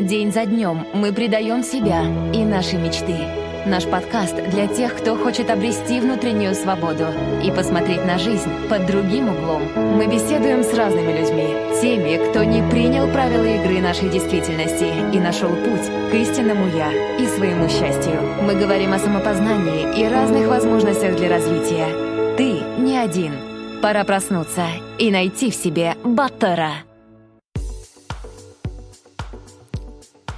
[0.00, 2.02] День за днем мы предаем себя
[2.34, 3.16] и наши мечты.
[3.64, 7.06] Наш подкаст для тех, кто хочет обрести внутреннюю свободу
[7.42, 9.62] и посмотреть на жизнь под другим углом.
[9.74, 15.48] Мы беседуем с разными людьми, теми, кто не принял правила игры нашей действительности и нашел
[15.48, 18.20] путь к истинному «я» и своему счастью.
[18.42, 21.88] Мы говорим о самопознании и разных возможностях для развития.
[22.36, 23.32] Ты не один.
[23.80, 24.66] Пора проснуться
[24.98, 26.85] и найти в себе Баттера.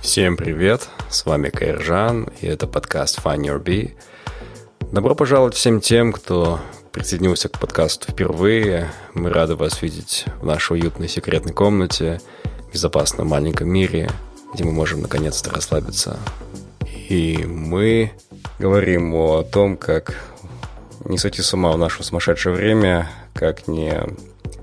[0.09, 3.93] Всем привет, с вами Кайржан, и это подкаст Find Your Bee.
[4.91, 6.61] Добро пожаловать всем тем, кто
[6.93, 8.91] присоединился к подкасту впервые.
[9.13, 12.23] Мы рады вас видеть в нашей уютной секретной комнате,
[12.69, 14.09] в безопасном маленьком мире,
[14.55, 16.19] где мы можем наконец-то расслабиться.
[17.11, 18.13] И мы
[18.59, 20.15] говорим о том, как
[21.05, 23.95] не сойти с ума в наше сумасшедшее время, как не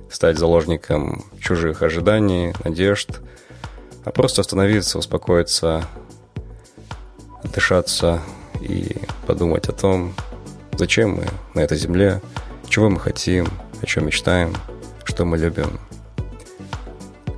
[0.10, 3.20] стать заложником чужих ожиданий, надежд–
[4.06, 5.84] а просто остановиться, успокоиться,
[7.44, 8.22] отдышаться
[8.62, 10.14] и подумать о том,
[10.78, 12.22] зачем мы на этой земле,
[12.70, 13.48] чего мы хотим,
[13.82, 14.56] о чем мечтаем,
[15.04, 15.80] что мы любим.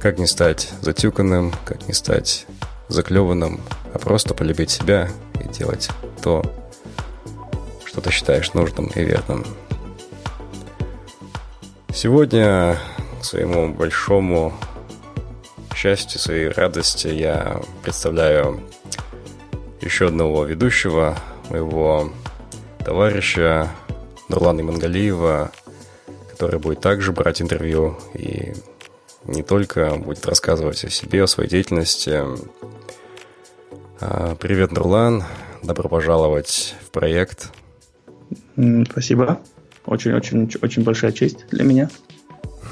[0.01, 2.45] Как не стать затюканным, как не стать
[2.89, 3.61] заклеванным,
[3.93, 5.09] а просто полюбить себя
[5.43, 5.89] и делать
[6.21, 6.43] то,
[7.85, 9.45] что ты считаешь нужным и верным.
[11.93, 12.77] Сегодня
[13.21, 14.53] к своему большому
[15.77, 18.63] счастью, своей радости я представляю
[19.79, 21.15] еще одного ведущего,
[21.51, 22.11] моего
[22.83, 23.69] товарища
[24.27, 25.51] Нурлана Имангалиева,
[26.31, 28.53] который будет также брать интервью и
[29.25, 32.23] не только будет рассказывать о себе, о своей деятельности.
[33.99, 35.25] А, привет, Нурлан.
[35.61, 37.51] Добро пожаловать в проект.
[38.89, 39.39] Спасибо.
[39.85, 41.91] Очень-очень-очень большая честь для меня.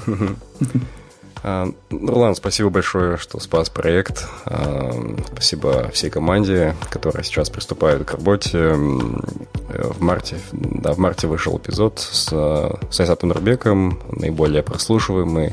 [1.42, 4.26] А, Нурлан, спасибо большое, что спас проект.
[4.44, 4.92] А,
[5.32, 8.72] спасибо всей команде, которая сейчас приступает к работе.
[8.72, 15.52] В марте, да, в марте вышел эпизод с, с Айсатом Нурбеком, наиболее прослушиваемый,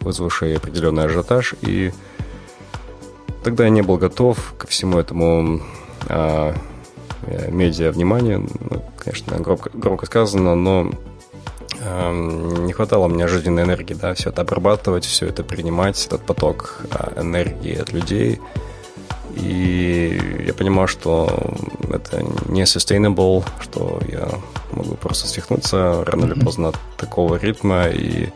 [0.00, 1.54] вызвавший определенный ажиотаж.
[1.62, 1.92] И
[3.42, 5.60] тогда я не был готов ко всему этому
[6.08, 6.54] а,
[7.48, 8.48] медиа вниманию.
[8.70, 10.90] Ну, конечно, громко, громко сказано, но
[11.80, 17.20] не хватало мне жизненной энергии, да, все это обрабатывать, все это принимать, этот поток а,
[17.20, 18.40] энергии от людей.
[19.36, 21.54] И я понимал, что
[21.92, 24.28] это не sustainable, что я
[24.72, 28.30] могу просто свихнуться рано или поздно от такого ритма, и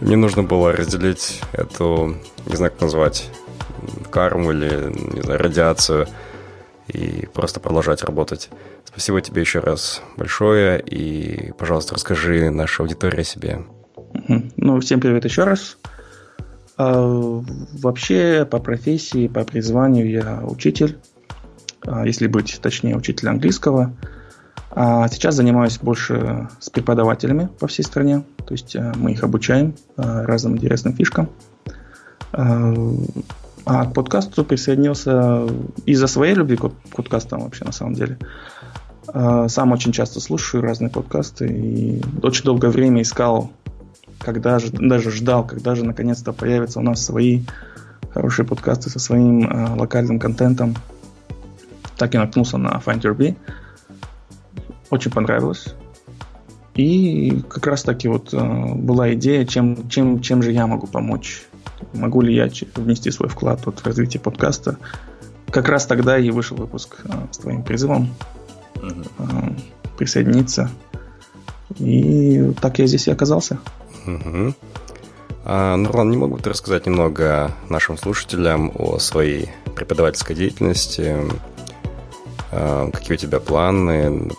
[0.00, 2.16] мне нужно было разделить эту,
[2.46, 3.30] не знаю, как назвать,
[4.10, 6.08] карму или, не знаю, радиацию,
[6.90, 8.50] и просто продолжать работать.
[8.84, 13.60] Спасибо тебе еще раз большое, и, пожалуйста, расскажи нашей аудитории о себе.
[14.56, 15.78] Ну, всем привет еще раз.
[16.76, 17.42] А,
[17.72, 20.98] вообще, по профессии, по призванию я учитель,
[21.86, 23.94] а, если быть точнее, учитель английского.
[24.70, 29.74] А сейчас занимаюсь больше с преподавателями по всей стране, то есть а, мы их обучаем
[29.96, 31.28] разным интересным фишкам.
[33.64, 35.46] А, а к подкасту присоединился
[35.86, 38.18] из-за своей любви к подкастам вообще на самом деле.
[39.08, 43.50] А, сам очень часто слушаю разные подкасты и очень долгое время искал,
[44.18, 47.42] когда же, даже ждал, когда же наконец-то появятся у нас свои
[48.12, 50.74] хорошие подкасты со своим э, локальным контентом.
[51.96, 53.36] Так я наткнулся на Find Your Bee.
[54.90, 55.74] Очень понравилось.
[56.74, 61.44] И как раз таки вот э, была идея, чем, чем, чем же я могу помочь.
[61.92, 64.76] Могу ли я внести свой вклад вот, в развитие подкаста.
[65.50, 68.14] Как раз тогда и вышел выпуск э, с твоим призывом
[68.76, 69.56] угу.
[69.98, 70.70] присоединиться.
[71.78, 73.58] И так я здесь и оказался.
[74.06, 74.54] Угу.
[75.44, 81.16] А, Нурлан, не могу ты рассказать немного нашим слушателям о своей преподавательской деятельности?
[82.52, 84.30] А, какие у тебя планы,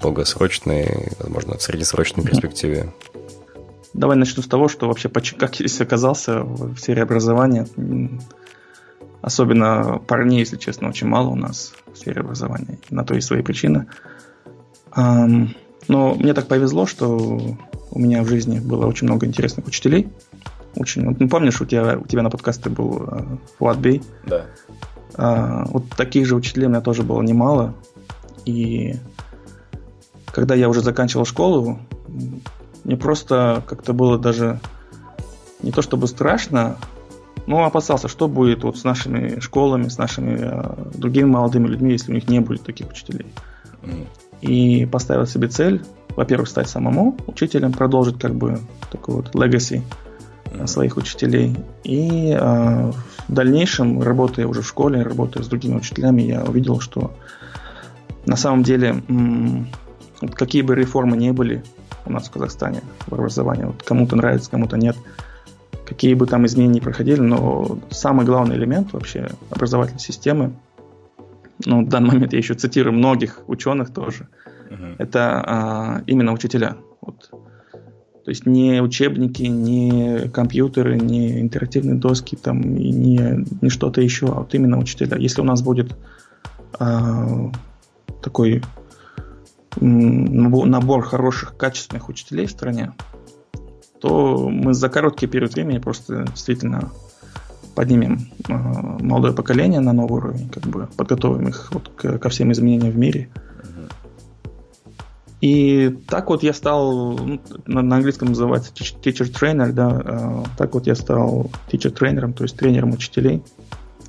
[0.00, 2.92] долгосрочные, возможно, в среднесрочной перспективе?
[3.96, 7.66] Давай начну с того, что вообще как я здесь оказался в сфере образования.
[9.22, 12.78] Особенно парней, если честно, очень мало у нас в сфере образования.
[12.90, 13.86] На то есть свои причины.
[14.94, 15.48] Но
[15.88, 17.56] мне так повезло, что
[17.90, 20.08] у меня в жизни было очень много интересных учителей.
[20.74, 23.08] Очень, ну, помнишь, у тебя, у тебя на подкасте был
[23.58, 24.02] Фуат Бей?
[24.26, 24.44] Да.
[25.14, 27.74] А, вот таких же учителей у меня тоже было немало.
[28.44, 28.96] И
[30.26, 31.78] когда я уже заканчивал школу,
[32.86, 34.60] мне просто как-то было даже
[35.60, 36.76] не то чтобы страшно,
[37.48, 42.12] но опасался, что будет вот с нашими школами, с нашими э, другими молодыми людьми, если
[42.12, 43.26] у них не будет таких учителей.
[43.82, 44.06] Mm.
[44.40, 45.82] И поставил себе цель,
[46.14, 48.60] во-первых, стать самому учителем, продолжить как бы
[48.92, 49.82] такой вот legacy
[50.44, 50.68] mm.
[50.68, 51.56] своих учителей.
[51.82, 52.92] И э,
[53.26, 57.16] в дальнейшем, работая уже в школе, работая с другими учителями, я увидел, что
[58.26, 59.66] на самом деле, м-
[60.34, 61.64] какие бы реформы ни были
[62.04, 64.96] у нас в Казахстане в образовании, вот кому-то нравится, кому-то нет,
[65.86, 70.52] какие бы там изменения проходили, но самый главный элемент вообще образовательной системы,
[71.64, 74.28] ну, в данный момент я еще цитирую многих ученых тоже,
[74.68, 74.96] uh-huh.
[74.98, 76.76] это а, именно учителя.
[77.00, 77.30] Вот.
[78.24, 84.26] То есть не учебники, не компьютеры, не интерактивные доски, там, и не, не что-то еще,
[84.26, 85.16] а вот именно учителя.
[85.16, 85.96] Если у нас будет
[86.78, 87.52] а,
[88.20, 88.62] такой
[89.80, 92.92] набор хороших, качественных учителей в стране,
[94.00, 96.90] то мы за короткий период времени просто действительно
[97.74, 102.50] поднимем э, молодое поколение на новый уровень, как бы подготовим их вот к, ко всем
[102.50, 103.28] изменениям в мире.
[105.42, 110.86] И так вот я стал, ну, на, английском называется teacher trainer, да, э, так вот
[110.86, 113.42] я стал teacher тренером, то есть тренером учителей.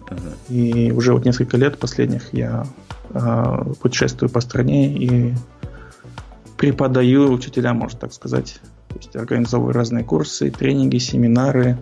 [0.09, 0.35] Uh-huh.
[0.49, 2.65] И уже вот несколько лет последних я
[3.09, 5.33] э, путешествую по стране и
[6.57, 8.59] преподаю учителям, можно так сказать,
[8.89, 11.77] то есть организовываю разные курсы, тренинги, семинары.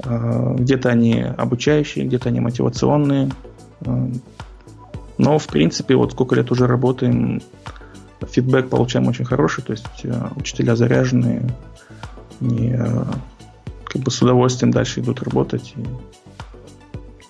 [0.00, 3.30] А, где-то они обучающие, где-то они мотивационные.
[3.84, 4.10] А,
[5.16, 7.42] но, в принципе, вот сколько лет уже работаем,
[8.20, 10.04] фидбэк получаем очень хороший, то есть
[10.36, 11.50] учителя заряженные,
[12.40, 12.78] не,
[13.84, 15.74] как бы с удовольствием дальше идут работать.
[15.76, 15.84] И,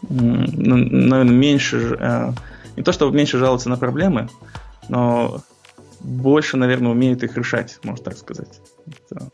[0.08, 2.34] наверное, меньше,
[2.76, 4.28] не то чтобы меньше жаловаться на проблемы,
[4.88, 5.42] но
[6.00, 8.60] больше, наверное, умеют их решать, можно так сказать.
[8.86, 9.30] Это...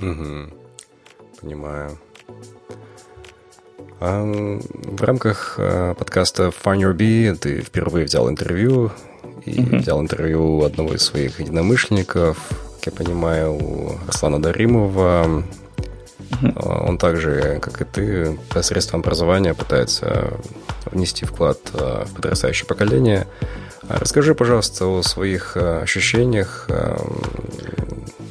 [0.00, 0.54] Угу.
[1.40, 1.98] Понимаю.
[4.00, 8.90] А в рамках а, подкаста Find Your Bee ты впервые взял интервью
[9.44, 9.76] и угу.
[9.76, 12.38] взял интервью у одного из своих единомышленников,
[12.80, 15.44] как я понимаю, у Руслана Даримова.
[16.42, 16.68] Угу.
[16.68, 20.34] Он также, как и ты, посредством образования пытается
[20.86, 23.26] внести вклад а, в подрастающее поколение.
[23.88, 26.68] Расскажи, пожалуйста, о своих ощущениях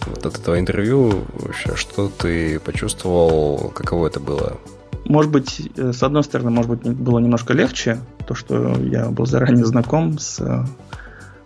[0.05, 1.25] вот от этого интервью.
[1.33, 4.57] Вообще, что ты почувствовал, каково это было?
[5.05, 9.25] Может быть, э, с одной стороны, может быть, было немножко легче, то, что я был
[9.25, 10.41] заранее знаком с,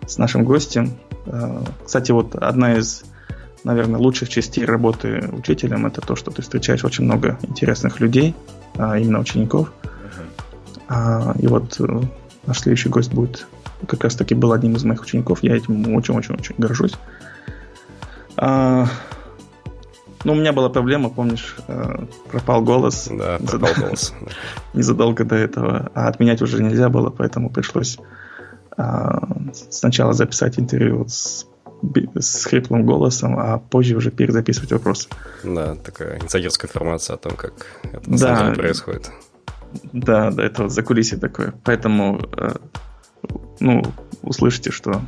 [0.06, 0.98] с нашим гостем.
[1.26, 3.02] Э, кстати, вот одна из,
[3.64, 8.34] наверное, лучших частей работы учителем это то, что ты встречаешь очень много интересных людей,
[8.76, 9.72] а именно учеников.
[10.88, 11.38] Uh-huh.
[11.40, 12.00] И вот э,
[12.46, 13.46] наш следующий гость будет
[13.86, 15.42] как раз таки был одним из моих учеников.
[15.42, 16.94] Я этим очень-очень-очень горжусь.
[18.36, 18.86] А,
[20.24, 23.08] ну, у меня была проблема, помнишь, э, пропал голос.
[23.10, 23.78] Да, пропал Зад...
[23.78, 24.14] голос.
[24.74, 25.90] Незадолго до этого.
[25.94, 27.98] А отменять уже нельзя было, поэтому пришлось
[29.70, 31.46] сначала записать интервью с,
[32.18, 35.08] с хриплым голосом, а позже уже перезаписывать вопросы.
[35.44, 37.54] Да, такая инсайдерская информация о том, как
[37.84, 39.10] это на да, самом деле происходит.
[39.92, 41.54] Да, да, это вот закулисье такое.
[41.64, 42.54] Поэтому э,
[43.60, 43.82] ну,
[44.22, 45.02] услышите, что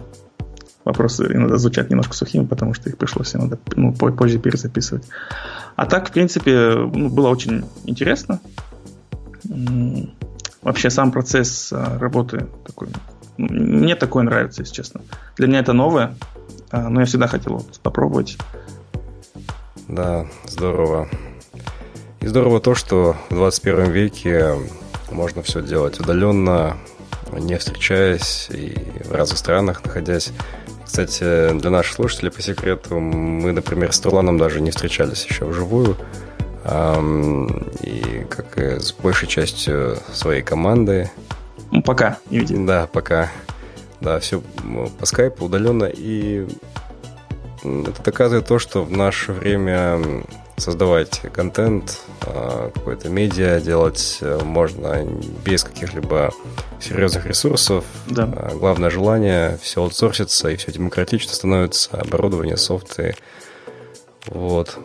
[0.85, 5.05] вопросы иногда звучат немножко сухими, потому что их пришлось иногда ну, позже перезаписывать.
[5.77, 8.41] А так, в принципе, ну, было очень интересно.
[10.63, 12.89] Вообще сам процесс а, работы такой,
[13.39, 15.01] ну, мне такое нравится, если честно.
[15.37, 16.15] Для меня это новое,
[16.73, 18.39] но я всегда хотел вот попробовать.
[19.89, 21.09] Да, здорово.
[22.21, 24.55] И здорово то, что в 21 веке
[25.11, 26.77] можно все делать удаленно,
[27.33, 28.75] не встречаясь и
[29.05, 30.33] в разных странах находясь.
[30.85, 35.97] Кстати, для наших слушателей по секрету, мы, например, с Турланом даже не встречались еще вживую.
[37.81, 41.11] И как и с большей частью своей команды.
[41.71, 42.67] Ну, пока не видим.
[42.67, 43.31] Да, пока.
[44.01, 44.43] Да, все
[44.99, 45.85] по скайпу удаленно.
[45.85, 46.47] И
[47.63, 50.25] это доказывает то, что в наше время
[50.61, 55.05] создавать контент, а, какое-то медиа делать э, можно
[55.45, 56.33] без каких-либо
[56.81, 57.85] серьезных ресурсов.
[58.07, 58.25] Да.
[58.25, 63.17] А, главное желание, все аутсорсится и все демократично становится, оборудование, софты.
[64.27, 64.79] Вот.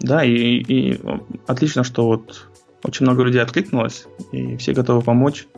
[0.00, 1.00] Да, и, и
[1.46, 2.48] отлично, что вот
[2.84, 5.48] очень много людей откликнулось, и все готовы помочь.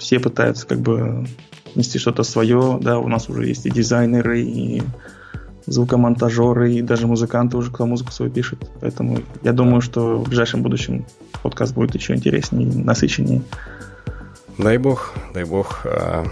[0.00, 1.26] Все пытаются как бы
[1.74, 4.82] нести что-то свое, да, у нас уже есть и дизайнеры, и
[5.66, 8.58] звукомонтажеры и даже музыканты уже кто музыку свою пишет.
[8.80, 11.04] Поэтому я думаю, что в ближайшем будущем
[11.42, 13.42] подкаст будет еще интереснее, насыщеннее.
[14.58, 15.82] Дай бог, дай бог.
[15.84, 16.24] А,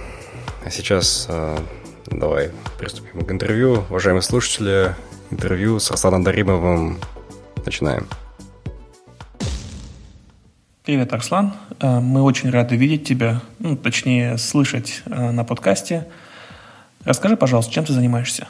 [0.65, 1.59] а сейчас а,
[2.07, 3.85] давай приступим к интервью.
[3.91, 4.95] Уважаемые слушатели,
[5.31, 6.99] интервью с Арсланом Даримовым.
[7.65, 8.09] Начинаем.
[10.89, 11.53] Привет, Арслан.
[11.81, 16.09] А, мы очень рады видеть тебя, ну, точнее, слышать на подкасте.
[17.05, 18.49] Расскажи, пожалуйста, чем ты занимаешься?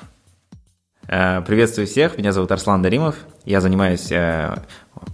[1.09, 3.16] Э, приветствую всех, меня зовут Арслан Даримов.
[3.45, 4.57] Я занимаюсь, э,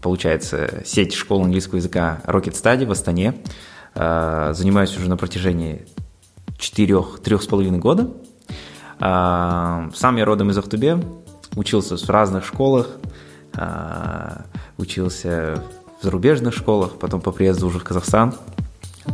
[0.02, 3.37] получается, сеть школ английского языка Rocket Study в Астане.
[3.95, 5.87] Э, занимаюсь уже на протяжении
[6.59, 8.11] четырех, трех с половиной года.
[8.99, 10.99] Сам я родом из Ахтубе,
[11.57, 12.90] учился в разных школах,
[14.76, 15.62] учился
[16.00, 18.34] в зарубежных школах, потом по приезду уже в Казахстан–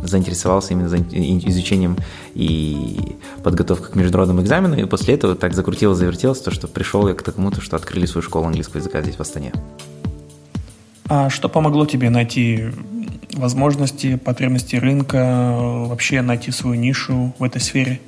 [0.03, 1.97] заинтересовался именно изучением
[2.33, 7.13] и подготовкой к международным экзаменам, и после этого так закрутилось, завертелось, то, что пришел я
[7.13, 9.51] к тому, то, что открыли свою школу английского языка здесь, в Астане.
[11.07, 12.69] А что помогло тебе найти
[13.33, 15.55] возможности, потребности рынка,
[15.87, 17.99] вообще найти свою нишу в этой сфере?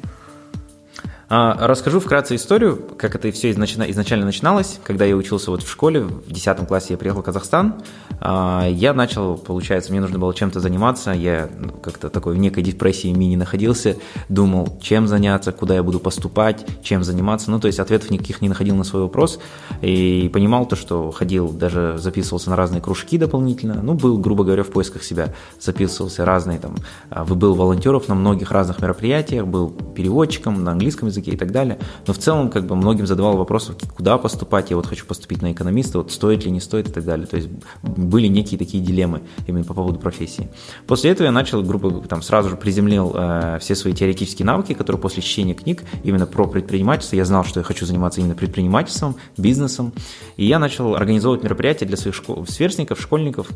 [1.30, 4.80] А, расскажу вкратце историю, как это все изначально начиналось.
[4.84, 7.76] Когда я учился вот в школе, в 10 классе я приехал в Казахстан,
[8.20, 12.64] а, я начал, получается, мне нужно было чем-то заниматься, я ну, как-то такой в некой
[12.64, 13.98] депрессии мини находился,
[14.30, 18.50] думал, чем заняться, куда я буду поступать, чем заниматься, ну, то есть ответов никаких не
[18.50, 19.40] находил на свой вопрос,
[19.82, 24.64] и понимал то, что ходил, даже записывался на разные кружки дополнительно, ну, был, грубо говоря,
[24.64, 26.76] в поисках себя, записывался разные там,
[27.10, 31.80] а, был волонтеров на многих разных мероприятиях, был переводчиком на английском языке, и так далее.
[32.08, 35.52] Но в целом, как бы многим задавал вопрос, куда поступать, я вот хочу поступить на
[35.52, 37.28] экономиста, вот стоит ли, не стоит и так далее.
[37.28, 37.50] То есть
[37.82, 40.50] были некие такие дилеммы именно по поводу профессии.
[40.88, 45.02] После этого я начал, грубо там сразу же приземлил э, все свои теоретические навыки, которые
[45.02, 49.94] после чтения книг именно про предпринимательство, я знал, что я хочу заниматься именно предпринимательством, бизнесом,
[50.38, 53.48] и я начал организовывать мероприятия для своих школ, сверстников, школьников,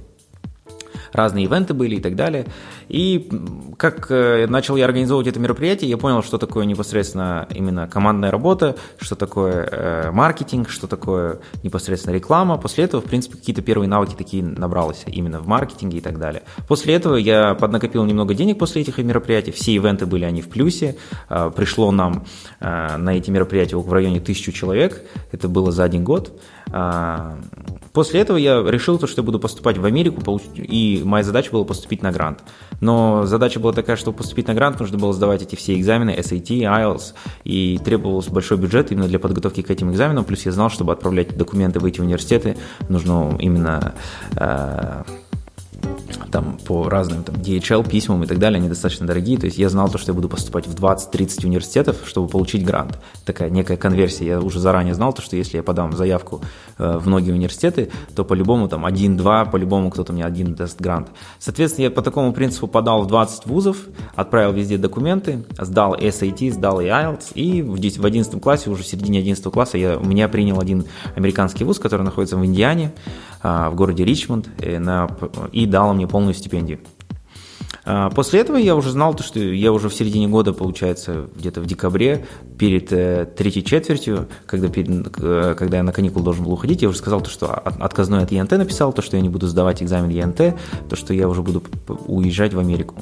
[1.17, 2.45] разные ивенты были и так далее.
[2.87, 3.29] И
[3.77, 8.75] как э, начал я организовывать это мероприятие, я понял, что такое непосредственно именно командная работа,
[8.99, 12.57] что такое э, маркетинг, что такое непосредственно реклама.
[12.57, 16.43] После этого, в принципе, какие-то первые навыки такие набрался именно в маркетинге и так далее.
[16.67, 19.51] После этого я поднакопил немного денег после этих мероприятий.
[19.51, 20.95] Все ивенты были они в плюсе.
[21.29, 22.25] Э, пришло нам
[22.59, 25.03] на эти мероприятия в районе тысячу человек.
[25.31, 26.31] Это было за один год.
[27.93, 30.21] После этого я решил, что я буду поступать в Америку,
[30.55, 32.43] и моя задача была поступить на грант.
[32.79, 36.47] Но задача была такая, что поступить на грант нужно было сдавать эти все экзамены, SAT,
[36.47, 40.93] IELTS, и требовался большой бюджет именно для подготовки к этим экзаменам, плюс я знал, чтобы
[40.93, 42.57] отправлять документы в эти университеты,
[42.87, 43.95] нужно именно
[44.35, 45.03] э,
[46.31, 49.37] там по разным там, DHL письмам и так далее, они достаточно дорогие.
[49.37, 52.99] То есть я знал то, что я буду поступать в 20-30 университетов, чтобы получить грант.
[53.25, 54.25] Такая некая конверсия.
[54.25, 56.41] Я уже заранее знал то, что если я подам заявку
[56.77, 61.09] э, в многие университеты, то по-любому там один-два, по-любому кто-то мне один даст грант.
[61.39, 63.77] Соответственно, я по такому принципу подал в 20 вузов,
[64.15, 69.43] отправил везде документы, сдал SAT, сдал IELTS, и в 11 классе, уже в середине 11
[69.51, 72.91] класса, я, меня принял один американский вуз, который находится в Индиане,
[73.41, 75.09] а, в городе Ричмонд, э, на,
[75.51, 76.79] и дал мне полную стипендию.
[77.85, 81.67] А, после этого я уже знал, что я уже в середине года, получается, где-то в
[81.67, 82.25] декабре,
[82.57, 86.89] перед э, третьей четвертью, когда, перед, э, когда я на каникул должен был уходить, я
[86.89, 90.09] уже сказал, то, что отказной от ЕНТ написал, то, что я не буду сдавать экзамен
[90.09, 91.63] ЕНТ, то, что я уже буду
[92.07, 92.95] уезжать в Америку.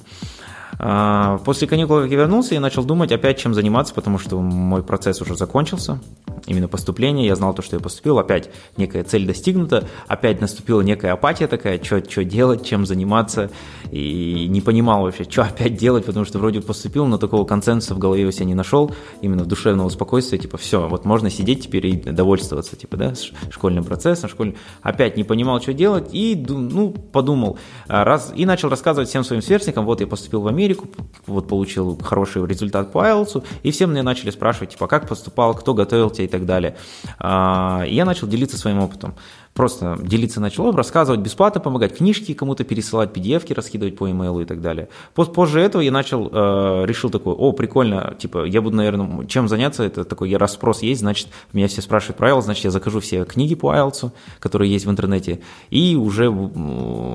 [0.79, 4.84] А, после каникул, как я вернулся, я начал думать опять, чем заниматься, потому что мой
[4.84, 6.00] процесс уже закончился,
[6.48, 11.13] именно поступление, я знал то, что я поступил, опять некая цель достигнута, опять наступила некая
[11.13, 13.50] апатия такая, что делать, чем заниматься,
[13.91, 18.00] и не понимал вообще, что опять делать, потому что вроде поступил, но такого консенсуса в
[18.00, 18.91] голове у себя не нашел,
[19.22, 23.13] именно душевного спокойствия, типа, все, вот можно сидеть теперь и довольствоваться, типа, да,
[23.50, 28.70] школьным процессом, школьным, опять не понимал, что делать, и, ну, подумал, а, раз, и начал
[28.70, 30.88] рассказывать всем своим сверстникам, вот я поступил в Америку, Америку,
[31.27, 35.74] вот получил хороший результат по IELTS, и все мне начали спрашивать, типа, как поступал, кто
[35.74, 36.25] готовил тебя?
[36.25, 36.75] и так далее.
[37.19, 39.13] А, и я начал делиться своим опытом
[39.55, 44.62] просто делиться начал, рассказывать бесплатно, помогать книжки кому-то пересылать, pdf раскидывать по имейлу и так
[44.62, 44.89] далее.
[45.15, 49.83] Позже этого я начал, э, решил такой, о, прикольно, типа, я буду, наверное, чем заняться,
[49.83, 53.24] это такой, я расспрос есть, значит, меня все спрашивают про IELTS, значит, я закажу все
[53.24, 56.25] книги по IELTS, которые есть в интернете, и уже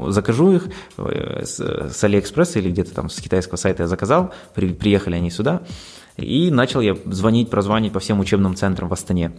[0.08, 5.16] закажу их э, с Алиэкспресса или где-то там с китайского сайта я заказал, при, приехали
[5.16, 5.60] они сюда,
[6.16, 9.32] и начал я звонить, прозвонить по всем учебным центрам в Астане.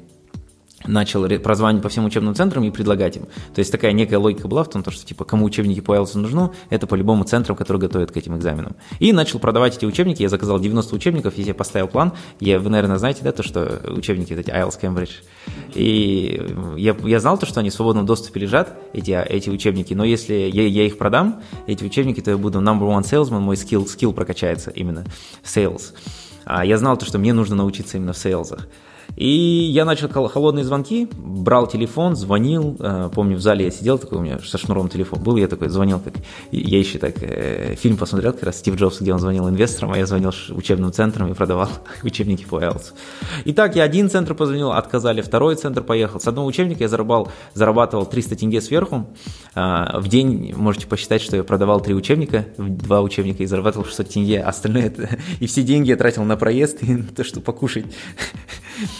[0.85, 3.23] Начал прозванивать по всем учебным центрам и предлагать им.
[3.53, 6.51] То есть такая некая логика была в том, что типа кому учебники по IELTS нужны,
[6.69, 8.75] это по-любому центрам, которые готовят к этим экзаменам.
[8.99, 12.69] И начал продавать эти учебники, я заказал 90 учебников, я себе поставил план, я, вы,
[12.69, 15.11] наверное, знаете, да, то, что учебники эти IELTS Cambridge.
[15.73, 20.03] И я, я знал то, что они в свободном доступе лежат, эти, эти учебники, но
[20.03, 23.87] если я, я их продам, эти учебники, то я буду number one salesman, мой скилл,
[23.87, 25.05] скилл прокачается именно
[25.43, 25.93] sales.
[26.45, 28.67] А я знал то, что мне нужно научиться именно в сейлзах.
[29.15, 32.75] И я начал холодные звонки, брал телефон, звонил.
[32.79, 35.69] Э, помню, в зале я сидел, такой у меня со шнуром телефон был, я такой
[35.69, 36.13] звонил, как
[36.51, 39.97] я еще так э, фильм посмотрел, как раз Стив Джобс, где он звонил инвесторам, а
[39.97, 41.69] я звонил учебным центрам и продавал
[42.03, 42.93] учебники по IELTS.
[43.45, 46.19] И так я один центр позвонил, отказали, второй центр поехал.
[46.19, 49.07] С одного учебника я зарабатывал, зарабатывал 300 тенге сверху.
[49.55, 54.09] Э, в день можете посчитать, что я продавал три учебника, два учебника и зарабатывал 600
[54.09, 54.41] тенге.
[54.41, 57.85] Остальное это, и все деньги я тратил на проезд и на то, что покушать.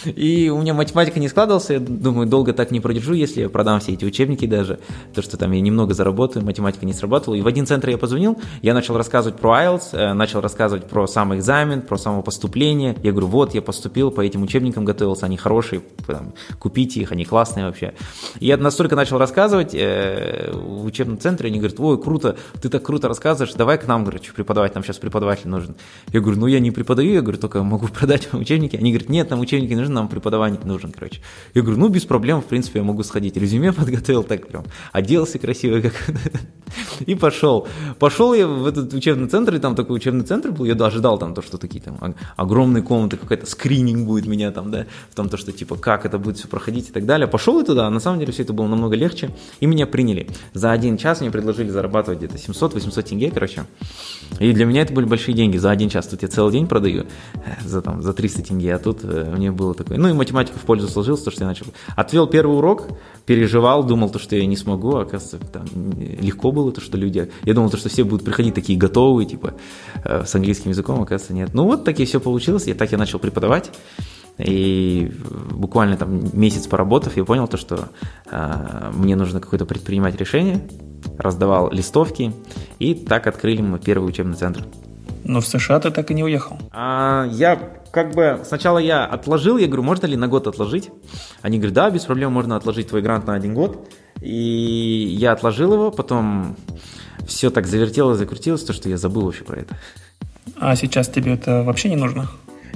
[0.05, 3.79] И у меня математика не складывалась, я думаю, долго так не продержу, если я продам
[3.79, 4.79] все эти учебники даже,
[5.13, 7.35] то, что там я немного заработаю, математика не срабатывала.
[7.35, 11.07] И в один центр я позвонил, я начал рассказывать про IELTS, э, начал рассказывать про
[11.07, 12.95] сам экзамен, про само поступление.
[13.03, 17.25] Я говорю, вот, я поступил, по этим учебникам готовился, они хорошие, там, купите их, они
[17.25, 17.93] классные вообще.
[18.39, 22.83] И я настолько начал рассказывать э, в учебном центре, они говорят, ой, круто, ты так
[22.83, 25.75] круто рассказываешь, давай к нам, что преподавать, нам сейчас преподаватель нужен.
[26.11, 28.75] Я говорю, ну я не преподаю, я говорю, только могу продать учебники.
[28.75, 31.21] Они говорят, нет, нам учебники нужны, нам преподаватель нужен, короче.
[31.53, 33.37] Я говорю, ну, без проблем, в принципе, я могу сходить.
[33.37, 35.93] Резюме подготовил так прям, оделся красиво, как
[37.05, 37.67] и пошел.
[37.99, 41.33] Пошел я в этот учебный центр, и там такой учебный центр был, я ожидал там
[41.33, 45.37] то, что такие там огромные комнаты, какой-то скрининг будет меня там, да, в том, то,
[45.37, 47.27] что типа, как это будет все проходить и так далее.
[47.27, 50.27] Пошел я туда, а на самом деле все это было намного легче, и меня приняли.
[50.53, 53.65] За один час мне предложили зарабатывать где-то 700-800 тенге, короче.
[54.39, 56.07] И для меня это были большие деньги за один час.
[56.07, 59.51] Тут я целый день продаю э, за, там, за 300 тенге, а тут э, мне
[59.51, 59.97] было такое.
[59.97, 61.65] Ну и математика в пользу сложилась, то, что я начал.
[61.95, 62.87] Отвел первый урок,
[63.25, 65.65] переживал, думал, то, что я не смогу, а оказывается, там,
[65.97, 67.29] легко было, то, что люди...
[67.43, 69.53] Я думал, то, что все будут приходить такие готовые, типа,
[70.03, 71.53] э, с английским языком, оказывается, нет.
[71.53, 73.71] Ну вот, так и все получилось, и так я начал преподавать.
[74.37, 75.11] И
[75.51, 77.89] буквально там месяц поработав, я понял то, что
[78.29, 80.61] э, мне нужно какое-то предпринимать решение,
[81.17, 82.33] раздавал листовки,
[82.79, 84.65] и так открыли мы первый учебный центр.
[85.23, 86.57] Но в США ты так и не уехал.
[86.71, 87.59] А, я
[87.91, 90.89] как бы сначала я отложил, я говорю, можно ли на год отложить?
[91.41, 93.87] Они говорят, да, без проблем можно отложить твой грант на один год.
[94.21, 96.55] И я отложил его, потом
[97.27, 99.77] все так завертелось, закрутилось, то, что я забыл вообще про это.
[100.57, 102.29] А сейчас тебе это вообще не нужно?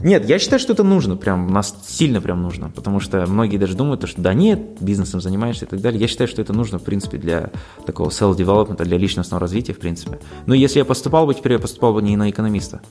[0.03, 3.75] Нет, я считаю, что это нужно, прям, нас сильно прям нужно, потому что многие даже
[3.75, 5.99] думают, что да нет, бизнесом занимаешься и так далее.
[5.99, 7.51] Я считаю, что это нужно, в принципе, для
[7.86, 10.19] такого self-development, для личностного развития, в принципе.
[10.45, 12.81] Но если я поступал бы, теперь я поступал бы не на экономиста,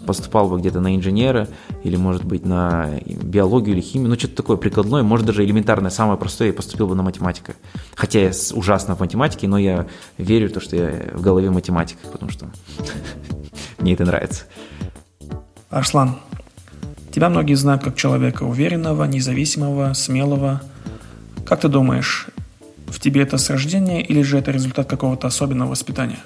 [0.00, 1.48] а поступал бы где-то на инженера
[1.82, 6.18] или, может быть, на биологию или химию, ну, что-то такое прикладное, может, даже элементарное, самое
[6.18, 7.54] простое, я поступил бы на математика.
[7.94, 9.86] Хотя я ужасно в математике, но я
[10.18, 12.50] верю в то, что я в голове математик, потому что
[13.78, 14.44] мне это нравится.
[15.70, 16.16] Арслан,
[17.14, 20.60] Тебя многие знают как человека уверенного, независимого, смелого.
[21.46, 22.26] Как ты думаешь,
[22.88, 26.18] в тебе это с рождения или же это результат какого-то особенного воспитания?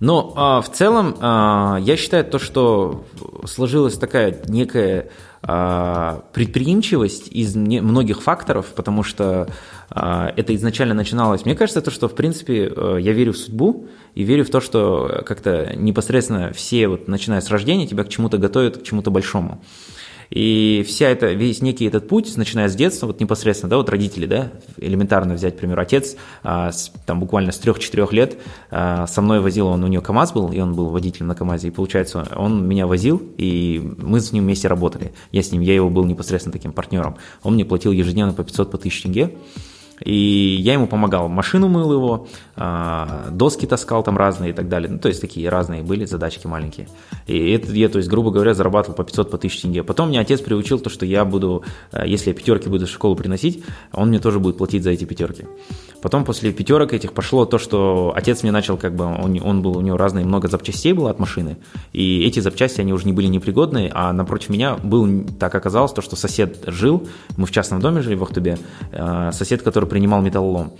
[0.00, 3.06] Ну, а, в целом, а, я считаю то, что
[3.46, 5.08] сложилась такая некая
[5.40, 9.48] а, предприимчивость из многих факторов, потому что
[9.88, 11.44] это изначально начиналось.
[11.44, 15.22] Мне кажется, то, что, в принципе, я верю в судьбу и верю в то, что
[15.26, 19.60] как-то непосредственно все, вот, начиная с рождения, тебя к чему-то готовят, к чему-то большому.
[20.32, 24.24] И вся эта, весь некий этот путь, начиная с детства, вот непосредственно, да, вот родители,
[24.24, 28.38] да, элементарно взять, например, отец, а, с, там буквально с 3-4 лет
[28.70, 31.68] а, со мной возил, он у него КАМАЗ был, и он был водителем на КАМАЗе,
[31.68, 35.12] и получается, он меня возил, и мы с ним вместе работали.
[35.32, 37.18] Я с ним, я его был непосредственно таким партнером.
[37.42, 39.36] Он мне платил ежедневно по 500 по 1000 тенге,
[40.04, 44.90] и я ему помогал, машину мыл его, а, доски таскал там разные и так далее.
[44.90, 46.88] Ну, то есть такие разные были задачки маленькие.
[47.26, 49.82] И это я, то есть, грубо говоря, зарабатывал по 500, по 1000 тенге.
[49.82, 53.16] Потом мне отец приучил то, что я буду, э, если я пятерки буду в школу
[53.16, 55.46] приносить, он мне тоже будет платить за эти пятерки.
[56.02, 59.78] Потом после пятерок этих пошло то, что отец мне начал, как бы, он, он был,
[59.78, 61.56] у него разные, много запчастей было от машины,
[61.92, 66.02] и эти запчасти, они уже не были непригодные, а напротив меня был, так оказалось, то,
[66.02, 68.58] что сосед жил, мы в частном доме жили в Ахтубе,
[68.90, 70.72] э, сосед, который принимал металлолом.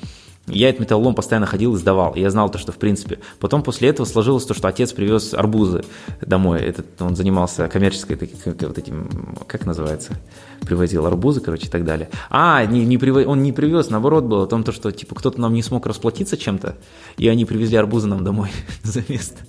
[0.46, 2.14] Я этот металлолом постоянно ходил и сдавал.
[2.16, 3.20] Я знал то, что в принципе.
[3.38, 5.84] Потом после этого сложилось то, что отец привез арбузы
[6.20, 6.60] домой.
[6.60, 10.14] Этот, он занимался коммерческой, как, вот этим, как называется,
[10.62, 12.10] привозил арбузы, короче, и так далее.
[12.28, 15.40] А, не, не привез, он не привез, наоборот было о том, то, что типа кто-то
[15.40, 16.76] нам не смог расплатиться чем-то,
[17.18, 18.50] и они привезли арбузы нам домой
[18.82, 19.42] за место.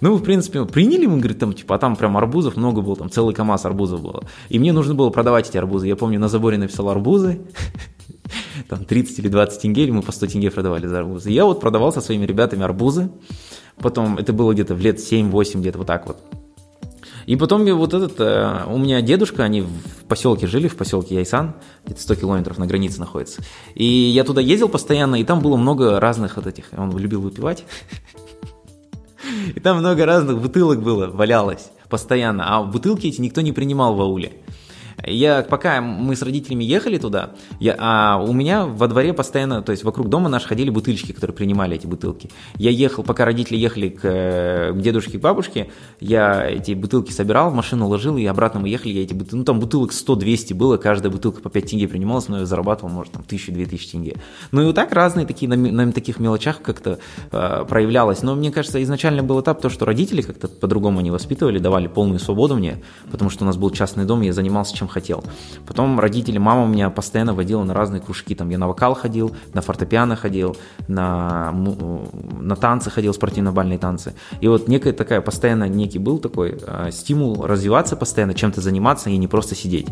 [0.00, 3.10] Ну, в принципе, приняли мы, говорит, там, типа, а там прям арбузов много было, там
[3.10, 4.24] целый КАМАЗ арбузов было.
[4.48, 5.86] И мне нужно было продавать эти арбузы.
[5.86, 7.40] Я помню, на заборе написал арбузы,
[8.68, 11.30] там 30 или 20 тенге, или мы по 100 тенге продавали за арбузы.
[11.30, 13.10] Я вот продавал со своими ребятами арбузы,
[13.78, 16.18] потом, это было где-то в лет 7-8, где-то вот так вот.
[17.26, 21.14] И потом я вот этот, э, у меня дедушка, они в поселке жили, в поселке
[21.14, 23.42] Яйсан, где-то 100 километров на границе находится.
[23.74, 27.64] И я туда ездил постоянно, и там было много разных вот этих, он любил выпивать.
[29.54, 34.00] И там много разных бутылок было, валялось постоянно, а бутылки эти никто не принимал в
[34.00, 34.32] ауле.
[35.06, 39.72] Я, пока мы с родителями ехали туда, я, а у меня во дворе постоянно, то
[39.72, 42.30] есть вокруг дома наши ходили бутылочки, которые принимали эти бутылки.
[42.56, 47.54] Я ехал, пока родители ехали к, к дедушке и бабушке, я эти бутылки собирал, в
[47.54, 51.10] машину ложил, и обратно мы ехали, я эти бутылки, ну там бутылок 100-200 было, каждая
[51.10, 54.16] бутылка по 5 тенге принималась, но я зарабатывал, может, там, 1000-2000 тенге.
[54.52, 56.98] Ну и вот так разные такие, на, на таких мелочах как-то
[57.32, 58.22] э, проявлялось.
[58.22, 62.18] Но мне кажется, изначально был этап то, что родители как-то по-другому не воспитывали, давали полную
[62.18, 65.24] свободу мне, потому что у нас был частный дом, я занимался чем хотел.
[65.66, 68.34] Потом родители, мама меня постоянно водила на разные кружки.
[68.34, 70.56] Там я на вокал ходил, на фортепиано ходил,
[70.88, 74.14] на, на танцы ходил, спортивно-бальные танцы.
[74.40, 79.16] И вот некая такая, постоянно некий был такой э, стимул развиваться постоянно, чем-то заниматься и
[79.16, 79.88] не просто сидеть.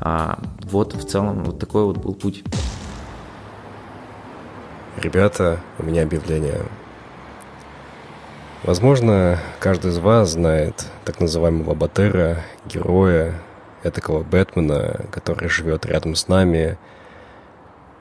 [0.00, 0.38] А,
[0.70, 2.44] вот в целом вот такой вот был путь.
[5.02, 6.62] Ребята, у меня объявление.
[8.62, 13.34] Возможно, каждый из вас знает так называемого Батыра, героя,
[13.82, 16.78] этакого Бэтмена, который живет рядом с нами.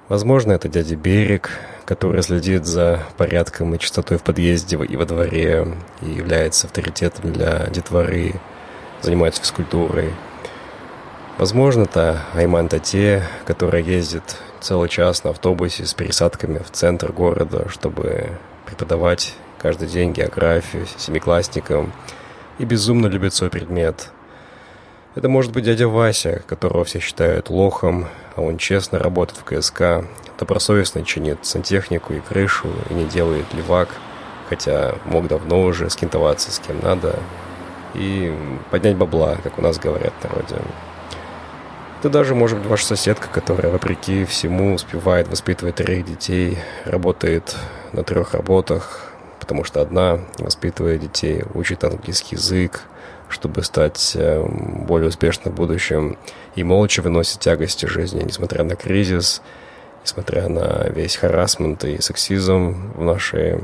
[0.10, 1.50] Возможно, это дядя Берег,
[1.86, 5.68] который следит за порядком и чистотой в подъезде и во дворе,
[6.02, 8.34] и является авторитетом для детворы,
[9.02, 10.14] занимается физкультурой.
[11.38, 17.68] Возможно, это Айман Тате, которая ездит целый час на автобусе с пересадками в центр города,
[17.70, 18.30] чтобы
[18.66, 21.92] преподавать каждый день географию семиклассникам
[22.58, 24.12] и безумно любит свой предмет–
[25.16, 30.06] это может быть дядя Вася, которого все считают лохом, а он честно работает в КСК,
[30.38, 33.90] добросовестно чинит сантехнику и крышу и не делает левак,
[34.50, 37.18] хотя мог давно уже скинтоваться с кем надо
[37.94, 38.34] и
[38.72, 40.58] поднять бабла, как у нас говорят в народе.
[42.00, 47.56] Это даже может быть ваша соседка, которая, вопреки всему, успевает воспитывать троих детей, работает
[47.94, 52.82] на трех работах, потому что одна воспитывает детей, учит английский язык,
[53.30, 56.18] чтобы стать э, более успешным в будущем,
[56.56, 59.42] и молча выносит тягости жизни, несмотря на кризис,
[60.04, 63.62] несмотря на весь харасмент и сексизм в нашей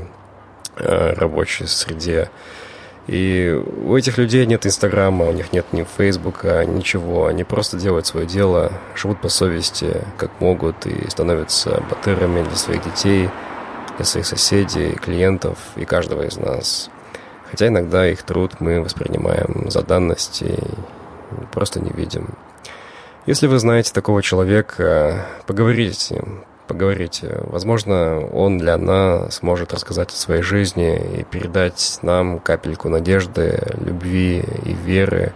[0.76, 2.30] э, рабочей среде.
[3.08, 7.26] И у этих людей нет Инстаграма, у них нет ни Фейсбука, ничего.
[7.26, 12.84] Они просто делают свое дело, живут по совести, как могут, и становятся батырами для своих
[12.84, 13.28] детей,
[13.96, 16.90] для своих соседей, клиентов и каждого из нас.
[17.52, 20.56] Хотя иногда их труд мы воспринимаем за данность и
[21.52, 22.30] просто не видим.
[23.26, 27.40] Если вы знаете такого человека, поговорите с ним, поговорите.
[27.42, 34.42] Возможно, он для нас сможет рассказать о своей жизни и передать нам капельку надежды, любви
[34.64, 35.34] и веры.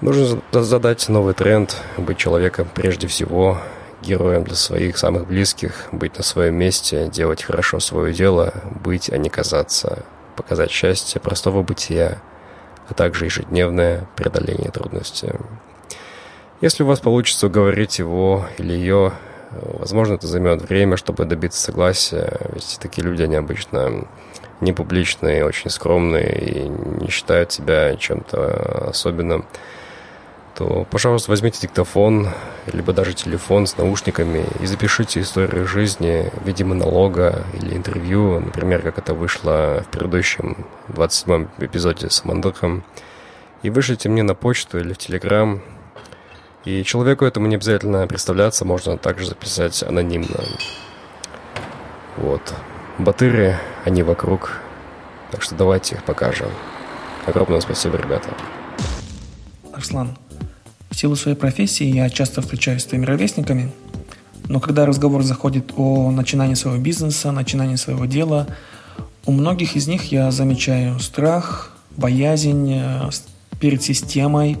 [0.00, 3.58] Нужно задать новый тренд, быть человеком прежде всего,
[4.00, 9.18] героем для своих самых близких, быть на своем месте, делать хорошо свое дело, быть, а
[9.18, 10.06] не казаться
[10.38, 12.22] показать счастье простого бытия,
[12.88, 15.32] а также ежедневное преодоление трудностей.
[16.60, 19.12] Если у вас получится уговорить его или ее,
[19.50, 24.06] возможно, это займет время, чтобы добиться согласия, ведь такие люди, они обычно
[24.60, 24.72] не
[25.44, 29.44] очень скромные и не считают себя чем-то особенным
[30.58, 32.30] то, пожалуйста, возьмите диктофон,
[32.72, 38.82] либо даже телефон с наушниками и запишите историю жизни в виде монолога или интервью, например,
[38.82, 42.82] как это вышло в предыдущем 27-м эпизоде с Амандоком,
[43.62, 45.62] и вышлите мне на почту или в Телеграм.
[46.64, 50.42] И человеку этому не обязательно представляться, можно также записать анонимно.
[52.16, 52.42] Вот.
[52.98, 54.58] Батыры, они вокруг.
[55.30, 56.50] Так что давайте их покажем.
[57.26, 58.30] Огромное спасибо, ребята.
[59.72, 60.18] Арслан,
[60.98, 63.70] силу своей профессии я часто встречаюсь с твоими ровесниками,
[64.48, 68.48] но когда разговор заходит о начинании своего бизнеса, начинании своего дела,
[69.24, 73.10] у многих из них я замечаю страх, боязнь э,
[73.60, 74.58] перед системой.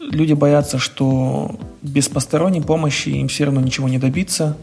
[0.00, 4.56] Люди боятся, что без посторонней помощи им все равно ничего не добиться.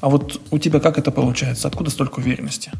[0.00, 1.68] А вот у тебя как это получается?
[1.68, 2.72] Откуда столько уверенности?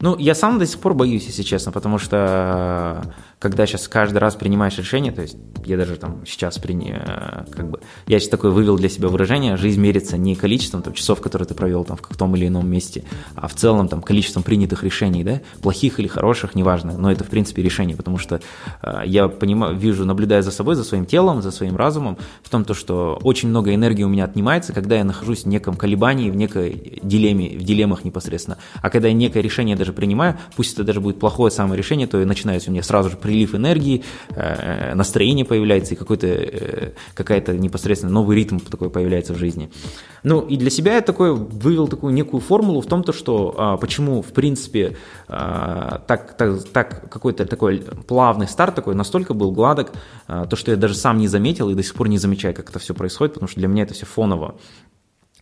[0.00, 3.02] Ну, я сам до сих пор боюсь, если честно, потому что
[3.38, 7.70] когда сейчас каждый раз принимаешь решение, то есть я даже там сейчас приня, э, как
[7.70, 11.46] бы, я сейчас такое вывел для себя выражение, жизнь мерится не количеством там, часов, которые
[11.46, 13.04] ты провел там в том или ином месте,
[13.34, 17.28] а в целом там количеством принятых решений, да, плохих или хороших, неважно, но это в
[17.28, 18.40] принципе решение, потому что
[18.82, 22.64] э, я понимаю, вижу, наблюдая за собой, за своим телом, за своим разумом, в том,
[22.64, 26.36] то, что очень много энергии у меня отнимается, когда я нахожусь в неком колебании, в
[26.36, 31.00] некой дилемме, в дилеммах непосредственно, а когда я некое решение даже принимаю, пусть это даже
[31.00, 35.94] будет плохое самое решение, то начинается у меня сразу же прилив энергии, э, настроение появляется
[35.94, 39.70] и какой-то, э, какая-то непосредственно новый ритм такой появляется в жизни.
[40.26, 43.76] Ну и для себя я такой вывел такую некую формулу в том, то, что а,
[43.76, 44.96] почему в принципе
[45.28, 49.92] а, так, так, так какой-то такой плавный старт такой настолько был гладок,
[50.26, 52.70] а, то, что я даже сам не заметил и до сих пор не замечаю, как
[52.70, 54.56] это все происходит, потому что для меня это все фоново.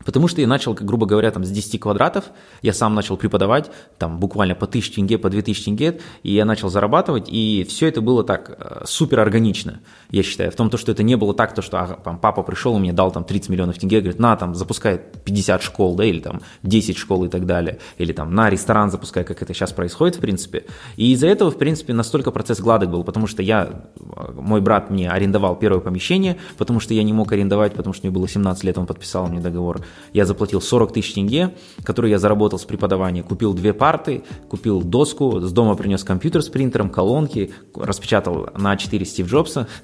[0.05, 2.27] Потому что я начал, грубо говоря, там, с 10 квадратов,
[2.63, 6.69] я сам начал преподавать, там, буквально по 1000 тенге, по 2000 тенге, и я начал
[6.69, 10.93] зарабатывать, и все это было так э, супер органично, я считаю, в том, то, что
[10.93, 13.49] это не было так, то, что а, там, папа пришел и мне дал там 30
[13.51, 17.47] миллионов тенге, говорит, на, там, запускай 50 школ, да, или там 10 школ и так
[17.47, 20.65] далее, или там на ресторан запускай, как это сейчас происходит, в принципе,
[20.97, 24.91] и из-за этого, в принципе, настолько процесс гладок был, потому что я, э, мой брат
[24.91, 28.65] мне арендовал первое помещение, потому что я не мог арендовать, потому что мне было 17
[28.65, 29.81] лет, он подписал мне договор,
[30.13, 33.23] я заплатил 40 тысяч тенге, которые я заработал с преподавания.
[33.23, 39.05] Купил две парты, купил доску, с дома принес компьютер с принтером, колонки, распечатал на 4
[39.05, 39.69] Стив Джобса.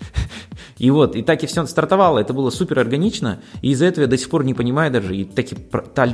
[0.81, 4.09] И вот, и так и все стартовало, это было супер органично, и из-за этого я
[4.09, 5.57] до сих пор не понимаю даже, и таки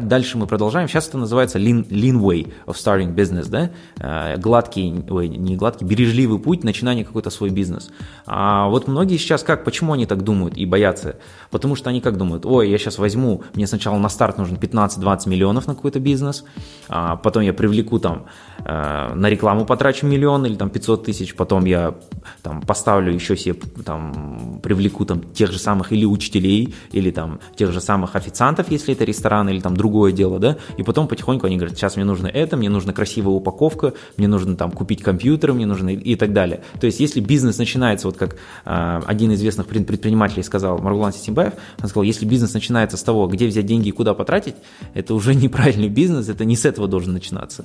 [0.03, 0.89] дальше мы продолжаем.
[0.89, 5.87] Сейчас это называется lean, lean way of starting business, да, э, гладкий, ой, не гладкий,
[5.87, 7.91] бережливый путь начинания какой-то свой бизнес.
[8.27, 11.17] А вот многие сейчас как, почему они так думают и боятся?
[11.51, 14.57] Потому что они как думают, ой, я сейчас возьму, мне сначала сначала на старт нужно
[14.57, 16.45] 15-20 миллионов на какой-то бизнес,
[16.89, 18.27] а потом я привлеку там
[18.65, 21.95] э, на рекламу потрачу миллион или там 500 тысяч, потом я
[22.43, 27.73] там поставлю еще себе там привлеку там тех же самых или учителей, или там тех
[27.73, 31.57] же самых официантов, если это ресторан или там другое дело, да, и потом потихоньку они
[31.57, 35.67] говорят, сейчас мне нужно это, мне нужна красивая упаковка, мне нужно там купить компьютер, мне
[35.67, 36.63] нужно и, так далее.
[36.81, 41.55] То есть если бизнес начинается, вот как э, один из известных предпринимателей сказал, Маргулан Сисимбаев,
[41.83, 44.57] он сказал, если бизнес начинается с того, где взять деньги и куда потратить,
[44.95, 47.65] это уже неправильный бизнес, это не с этого должен начинаться.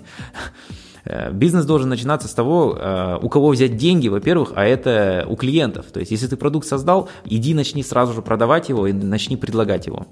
[1.06, 5.36] Э, бизнес должен начинаться с того, э, у кого взять деньги, во-первых, а это у
[5.36, 5.88] клиентов.
[5.92, 9.88] То есть, если ты продукт создал, иди начни сразу же продавать его и начни предлагать
[9.88, 10.08] его.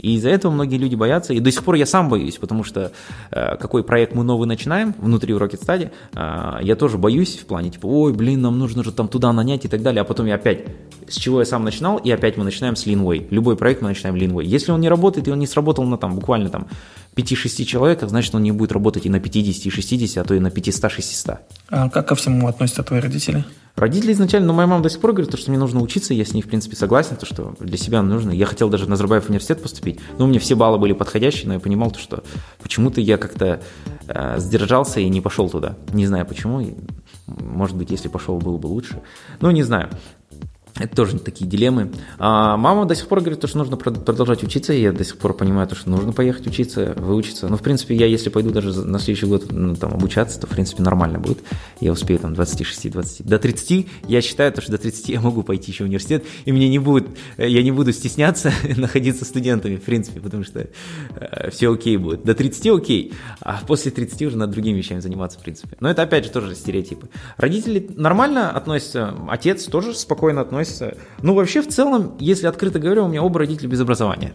[0.00, 2.92] И из-за этого многие люди боятся, и до сих пор я сам боюсь, потому что
[3.30, 7.70] э, какой проект мы новый начинаем внутри Rocket Study, э, я тоже боюсь в плане,
[7.70, 10.36] типа, ой, блин, нам нужно же там туда нанять и так далее, а потом я
[10.36, 10.64] опять,
[11.08, 13.26] с чего я сам начинал, и опять мы начинаем с Leanway.
[13.30, 14.44] Любой проект мы начинаем Leanway.
[14.44, 16.68] Если он не работает, и он не сработал на там буквально там
[17.16, 20.40] 5-6 человек, значит, он не будет работать и на 50, и 60, а то и
[20.40, 21.38] на 500-600.
[21.68, 23.44] А как ко всему относятся твои родители?
[23.76, 26.34] Родители изначально, но моя мама до сих пор говорит, что мне нужно учиться, я с
[26.34, 28.30] ней, в принципе, согласен, то, что для себя нужно.
[28.30, 31.54] Я хотел даже на Назарбаев университет поступить, но у меня все баллы были подходящие, но
[31.54, 32.22] я понимал, то, что
[32.62, 33.62] почему-то я как-то
[34.06, 35.76] э, сдержался и не пошел туда.
[35.92, 36.66] Не знаю почему,
[37.26, 39.00] может быть, если пошел, было бы лучше.
[39.40, 39.88] Ну, не знаю.
[40.80, 41.92] Это тоже такие дилеммы.
[42.18, 45.68] А мама до сих пор говорит, что нужно продолжать учиться, я до сих пор понимаю,
[45.74, 47.48] что нужно поехать учиться, выучиться.
[47.48, 50.50] Но, в принципе, я, если пойду даже на следующий год ну, там, обучаться, то, в
[50.50, 51.38] принципе, нормально будет.
[51.80, 53.24] Я успею там 26-20.
[53.24, 56.68] До 30 я считаю, что до 30 я могу пойти еще в университет, и мне
[56.68, 60.66] не будет, я не буду стесняться находиться студентами, в принципе, потому что
[61.14, 62.24] э, все окей будет.
[62.24, 65.76] До 30 окей, а после 30 уже над другими вещами заниматься, в принципе.
[65.80, 67.08] Но это, опять же, тоже стереотипы.
[67.36, 70.96] Родители нормально относятся, отец тоже спокойно относится, относится.
[71.22, 74.32] Ну, вообще, в целом, если открыто говорю, у меня оба родителя без образования.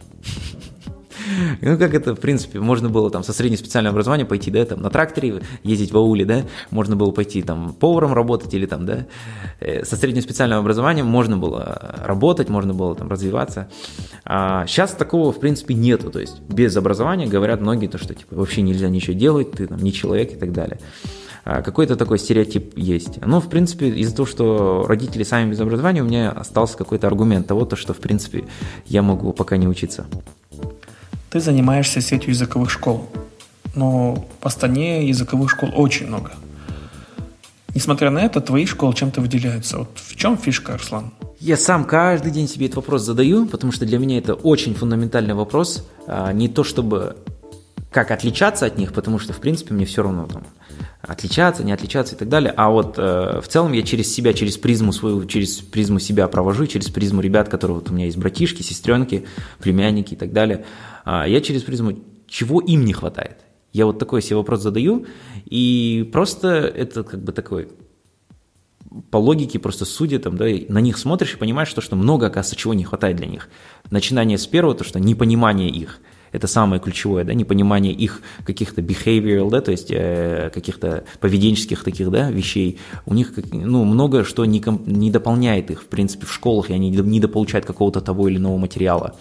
[1.62, 4.82] Ну, как это, в принципе, можно было там со средним специальным образованием пойти, да, там
[4.84, 9.08] на тракторе ездить в ауле, да, можно было пойти там поваром работать или там, да,
[9.60, 13.70] э, со средним специальным образованием можно было работать, можно было там развиваться.
[14.24, 18.36] А сейчас такого, в принципе, нету, то есть без образования говорят многие то, что типа
[18.36, 20.80] вообще нельзя ничего делать, ты там не человек и так далее.
[21.46, 23.24] А, какой-то такой стереотип есть.
[23.24, 27.46] Но, в принципе, из-за того, что родители сами без образования, у меня остался какой-то аргумент
[27.46, 28.46] того, то, что, в принципе,
[28.88, 30.08] я могу пока не учиться.
[31.30, 33.08] Ты занимаешься сетью языковых школ,
[33.76, 36.32] но по стране языковых школ очень много.
[37.76, 39.80] Несмотря на это, твои школы чем-то выделяются.
[39.80, 41.12] Вот в чем фишка, Арслан?
[41.40, 45.36] Я сам каждый день себе этот вопрос задаю, потому что для меня это очень фундаментальный
[45.36, 45.88] вопрос.
[46.08, 47.18] А, не то чтобы
[47.92, 50.44] как отличаться от них, потому что, в принципе, мне все равно там
[51.08, 52.54] отличаться, не отличаться и так далее.
[52.56, 56.68] А вот э, в целом я через себя, через призму свою, через призму себя провожу,
[56.68, 59.26] через призму ребят, которые вот у меня есть братишки, сестренки,
[59.60, 60.66] племянники и так далее.
[61.06, 63.38] Э, я через призму, чего им не хватает.
[63.74, 65.06] Я вот такой себе вопрос задаю,
[65.46, 67.70] и просто это как бы такой
[69.12, 72.56] по логике просто судя, там, да, на них смотришь и понимаешь, что, что много, оказывается,
[72.56, 73.50] чего не хватает для них.
[73.90, 76.00] Начинание с первого, то, что непонимание их–
[76.36, 82.12] это самое ключевое, да, непонимание их каких-то behavioral, да, то есть э, каких-то поведенческих таких,
[82.12, 82.80] да, вещей.
[83.06, 86.90] У них, ну, много что не, не дополняет их, в принципе, в школах, и они
[86.90, 89.16] не дополучают какого-то того или иного материала.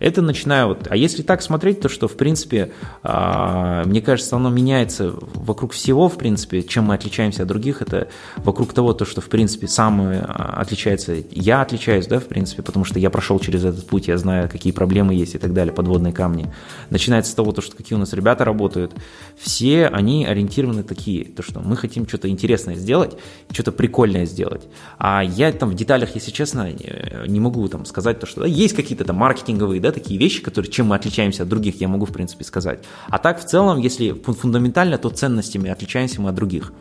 [0.00, 4.50] Это начинаю вот, а если так смотреть, то что, в принципе, э, мне кажется, оно
[4.50, 9.20] меняется вокруг всего, в принципе, чем мы отличаемся от других, это вокруг того, то, что,
[9.20, 13.64] в принципе, самое а, отличается, я отличаюсь, да, в принципе, потому что я прошел через
[13.64, 16.52] этот путь, я знаю, какие проблемы есть и так далее, подводные камни
[16.90, 18.92] начинается с того, то, что какие у нас ребята работают,
[19.36, 23.16] все они ориентированы такие, то, что мы хотим что-то интересное сделать,
[23.50, 24.68] что-то прикольное сделать.
[24.98, 26.72] А я там в деталях, если честно,
[27.26, 30.70] не могу там сказать то, что да, есть какие-то там маркетинговые, да, такие вещи, которые,
[30.70, 32.84] чем мы отличаемся от других, я могу, в принципе, сказать.
[33.08, 36.72] А так, в целом, если фундаментально, то ценностями отличаемся мы от других.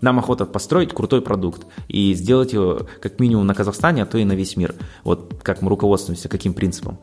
[0.00, 4.24] Нам охота построить крутой продукт и сделать его как минимум на Казахстане, а то и
[4.24, 4.74] на весь мир.
[5.04, 6.98] Вот как мы руководствуемся, каким принципом.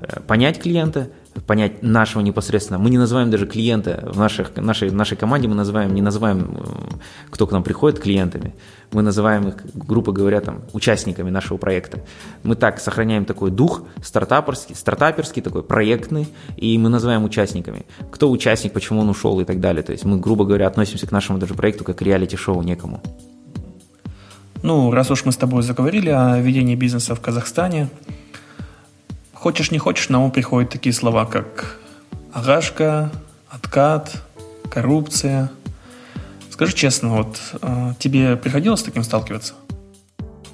[0.00, 1.10] Э, понять клиента,
[1.46, 2.78] понять нашего непосредственно.
[2.78, 6.64] Мы не называем даже клиента в наших, нашей, нашей команде, мы называем, не называем, э,
[7.30, 8.54] кто к нам приходит, клиентами.
[8.92, 12.00] Мы называем их, грубо говоря, там, участниками нашего проекта.
[12.42, 17.86] Мы так сохраняем такой дух стартаперский, стартаперский такой, проектный, и мы называем участниками.
[18.10, 19.82] Кто участник, почему он ушел и так далее.
[19.82, 23.00] То есть мы, грубо говоря, относимся к нашему даже проекту как реалити-шоу некому.
[24.62, 27.88] Ну, раз уж мы с тобой заговорили о ведении бизнеса в Казахстане,
[29.42, 31.76] Хочешь не хочешь, на ум приходят такие слова, как
[32.32, 33.10] агашка,
[33.48, 34.22] откат,
[34.70, 35.50] коррупция.
[36.48, 39.54] Скажи честно, вот э, тебе приходилось с таким сталкиваться?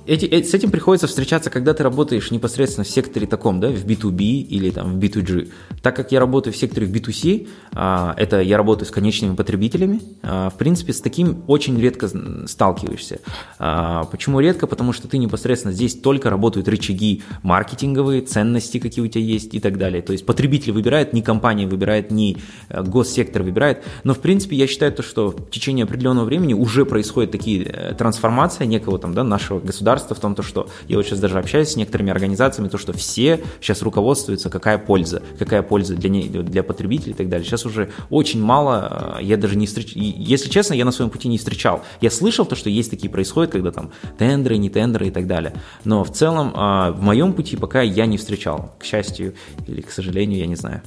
[0.09, 3.85] Эти, эти, с этим приходится встречаться, когда ты работаешь непосредственно в секторе таком, да, в
[3.85, 5.51] B2B или там в B2G.
[5.83, 10.01] Так как я работаю в секторе в B2C, а, это я работаю с конечными потребителями,
[10.23, 12.09] а, в принципе, с таким очень редко
[12.47, 13.21] сталкиваешься.
[13.59, 14.67] А, почему редко?
[14.67, 19.61] Потому что ты непосредственно здесь только работают рычаги маркетинговые, ценности, какие у тебя есть и
[19.61, 20.01] так далее.
[20.01, 22.39] То есть потребитель выбирает, не компания выбирает, не
[22.71, 23.85] э, госсектор выбирает.
[24.05, 27.95] Но, в принципе, я считаю, то, что в течение определенного времени уже происходят такие э,
[27.95, 31.39] трансформации некого там, да, нашего государства, государства в том, то, что я вот сейчас даже
[31.39, 36.29] общаюсь с некоторыми организациями, то, что все сейчас руководствуются, какая польза, какая польза для, не,
[36.29, 37.47] для потребителей и так далее.
[37.47, 41.29] Сейчас уже очень мало, э, я даже не встречал, если честно, я на своем пути
[41.29, 41.83] не встречал.
[42.01, 45.53] Я слышал то, что есть такие происходят, когда там тендеры, не тендеры и так далее.
[45.85, 49.35] Но в целом э, в моем пути пока я не встречал, к счастью
[49.67, 50.83] или к сожалению, я не знаю.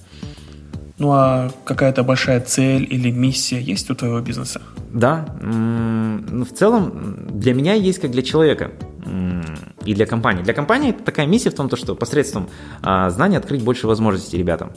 [1.02, 4.62] Ну а какая-то большая цель или миссия есть у твоего бизнеса?
[4.93, 8.71] Да, ну, в целом для меня есть как для человека
[9.86, 10.44] и для компании.
[10.44, 12.50] Для компании такая миссия в том, что посредством
[12.82, 14.72] а, знания открыть больше возможностей ребятам.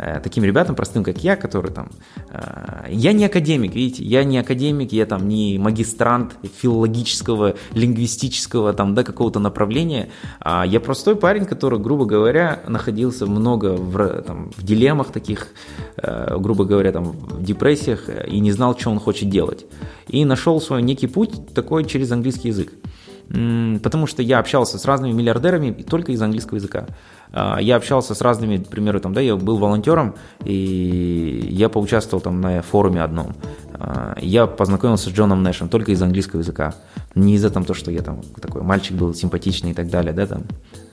[0.00, 1.90] Э, таким ребятам, простым, как я, которые там...
[2.30, 8.94] Э, я не академик, видите, я не академик, я там не магистрант филологического, лингвистического там,
[8.94, 10.08] да, какого-то направления.
[10.40, 15.48] А я простой парень, который, грубо говоря, находился много в, там, в дилеммах таких,
[15.96, 19.66] э, грубо говоря, там, в депрессиях и не знал, что он хочет делать.
[20.08, 22.72] И нашел свой некий путь такой через английский язык
[23.30, 26.86] потому что я общался с разными миллиардерами только из английского языка.
[27.32, 30.14] А, я общался с разными, к примеру, там, да, я был волонтером,
[30.44, 33.34] и я поучаствовал там на форуме одном.
[33.80, 36.74] А, я познакомился с Джоном Нэшем только из английского языка.
[37.14, 40.42] Не из-за того, что я там такой мальчик был симпатичный и так далее, да, там,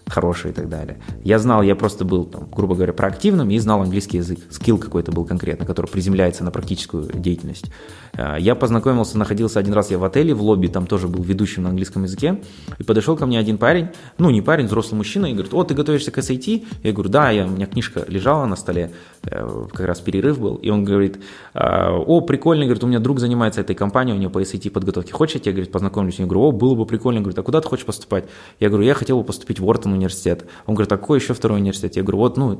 [0.07, 0.97] хороший и так далее.
[1.23, 4.39] Я знал, я просто был, там, грубо говоря, проактивным и знал английский язык.
[4.49, 7.71] Скилл какой-то был конкретно, который приземляется на практическую деятельность.
[8.13, 11.63] А, я познакомился, находился один раз я в отеле, в лобби, там тоже был ведущим
[11.63, 12.41] на английском языке,
[12.79, 15.73] и подошел ко мне один парень, ну, не парень, взрослый мужчина, и говорит, о, ты
[15.73, 16.65] готовишься к SAT?
[16.83, 18.91] Я говорю, да, я, у меня книжка лежала на столе,
[19.23, 21.19] э, как раз перерыв был, и он говорит,
[21.53, 25.13] «А, о, прикольно, говорит, у меня друг занимается этой компанией, у него по SAT подготовке,
[25.13, 26.19] хочешь, я тебе, говорит, познакомлюсь?
[26.19, 28.25] Я говорю, о, было бы прикольно, говорит, а куда ты хочешь поступать?
[28.59, 30.45] Я говорю, я хотел бы поступить в Уортон университет.
[30.65, 31.95] Он говорит, а какой еще второй университет?
[31.95, 32.59] Я говорю, вот, ну,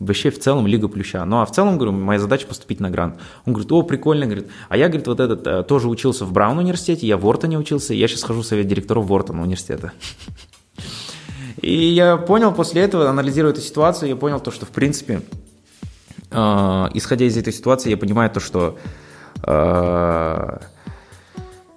[0.00, 1.24] вообще в целом Лига Плюща.
[1.24, 3.16] Ну, а в целом, говорю, моя задача поступить на грант.
[3.44, 6.58] Он говорит, о, прикольно, говорит, а я, говорит, вот этот э, тоже учился в Браун
[6.58, 9.92] университете, я в Уортоне учился, я сейчас хожу в совет директоров Уортона университета.
[11.60, 15.22] И я понял после этого, анализируя эту ситуацию, я понял то, что, в принципе,
[16.30, 16.36] э,
[16.94, 18.78] исходя из этой ситуации, я понимаю то, что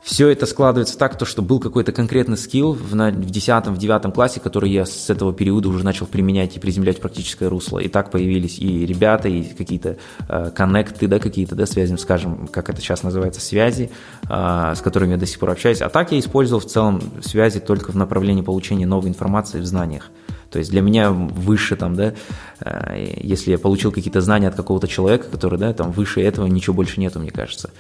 [0.02, 3.78] все это складывается так, то, что был какой-то конкретный скилл в, на, в 10 в
[3.78, 7.78] 9 классе, который я с этого периода уже начал применять и приземлять в практическое русло.
[7.78, 9.98] И так появились и ребята, и какие-то
[10.28, 13.92] э, коннекты, да, какие-то, да, связи, скажем, как это сейчас называется, связи,
[14.28, 15.82] э, с которыми я до сих пор общаюсь.
[15.82, 20.10] А так я использовал в целом связи только в направлении получения новой информации в знаниях.
[20.52, 22.14] То есть для меня выше там, да,
[22.60, 26.76] э, если я получил какие-то знания от какого-то человека, который, да, там выше этого ничего
[26.76, 27.72] больше нету, мне кажется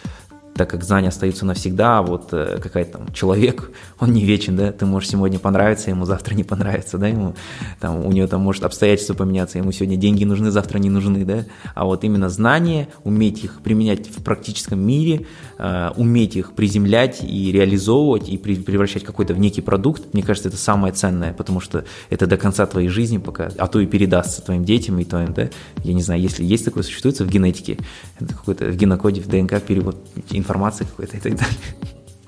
[0.61, 4.71] так как знания остаются навсегда, а вот э, какая-то там человек, он не вечен, да,
[4.71, 7.33] ты можешь сегодня понравиться, ему завтра не понравится, да, ему
[7.79, 11.45] там, у него там может обстоятельства поменяться, ему сегодня деньги нужны, завтра не нужны, да,
[11.73, 15.25] а вот именно знания, уметь их применять в практическом мире,
[15.57, 20.57] э, уметь их приземлять и реализовывать, и превращать какой-то в некий продукт, мне кажется, это
[20.57, 24.63] самое ценное, потому что это до конца твоей жизни пока, а то и передастся твоим
[24.63, 25.49] детям и твоим, да,
[25.83, 27.79] я не знаю, если есть такое, существует в генетике,
[28.19, 29.97] это какой-то в генокоде, в ДНК перевод
[30.29, 31.57] информации какой-то и так далее.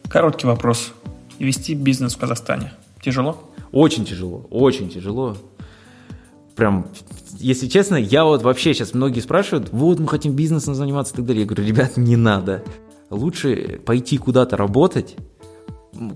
[0.10, 0.94] Короткий вопрос.
[1.40, 3.44] Вести бизнес в Казахстане тяжело?
[3.72, 5.36] Очень тяжело, очень тяжело.
[6.56, 6.88] Прям,
[7.40, 11.26] если честно, я вот вообще сейчас многие спрашивают, вот мы хотим бизнесом заниматься и так
[11.26, 11.42] далее.
[11.42, 12.64] Я говорю, ребят, не надо.
[13.10, 15.16] Лучше пойти куда-то работать,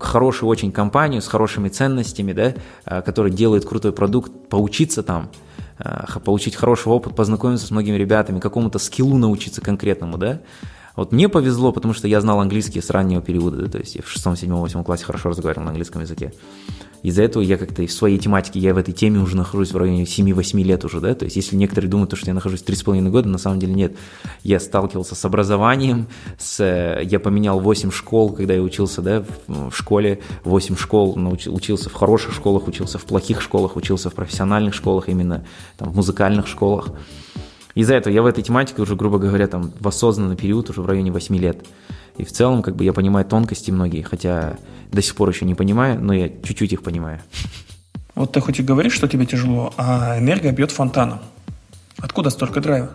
[0.00, 2.54] хорошую очень компанию с хорошими ценностями, да,
[2.84, 5.30] а, которая делает крутой продукт, поучиться там,
[5.78, 10.40] а, получить хороший опыт, познакомиться с многими ребятами, какому-то скиллу научиться конкретному, да,
[10.98, 14.02] вот мне повезло, потому что я знал английский с раннего периода, да, то есть я
[14.02, 16.32] в 6, 7, 8 классе хорошо разговаривал на английском языке.
[17.02, 20.02] Из-за этого я как-то в своей тематике, я в этой теме уже нахожусь в районе
[20.02, 23.38] 7-8 лет уже, да, то есть если некоторые думают, что я нахожусь 3,5 года, на
[23.38, 23.96] самом деле нет.
[24.42, 26.64] Я сталкивался с образованием, с,
[27.00, 31.94] я поменял 8 школ, когда я учился, да, в, школе, 8 школ, научил, учился в
[31.94, 35.44] хороших школах, учился в плохих школах, учился в профессиональных школах, именно
[35.76, 36.90] там в музыкальных школах.
[37.78, 40.86] Из-за этого я в этой тематике уже, грубо говоря, там в осознанный период уже в
[40.86, 41.64] районе 8 лет.
[42.16, 44.56] И в целом, как бы я понимаю тонкости многие, хотя
[44.90, 47.20] до сих пор еще не понимаю, но я чуть-чуть их понимаю.
[48.16, 51.20] Вот ты хоть и говоришь, что тебе тяжело, а энергия бьет фонтаном.
[51.98, 52.90] Откуда столько драйва?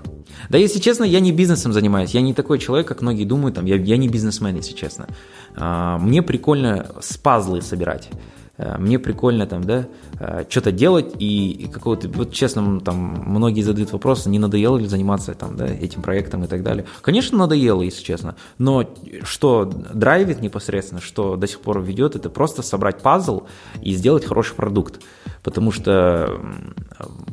[0.49, 2.11] Да, если честно, я не бизнесом занимаюсь.
[2.11, 3.55] Я не такой человек, как многие думают.
[3.55, 5.07] Там, я, я не бизнесмен, если честно.
[5.55, 8.09] А, мне прикольно с пазлы собирать.
[8.57, 9.87] Э, мне прикольно там, да,
[10.19, 15.33] э, что-то делать и какого-то, вот честно, там многие задают вопрос, не надоело ли заниматься
[15.33, 16.85] там, да, этим проектом и так далее.
[17.01, 18.87] Конечно, надоело, если честно, но
[19.23, 23.43] что драйвит непосредственно, что до сих пор ведет, это просто собрать пазл
[23.81, 25.01] и сделать хороший продукт,
[25.41, 26.39] потому что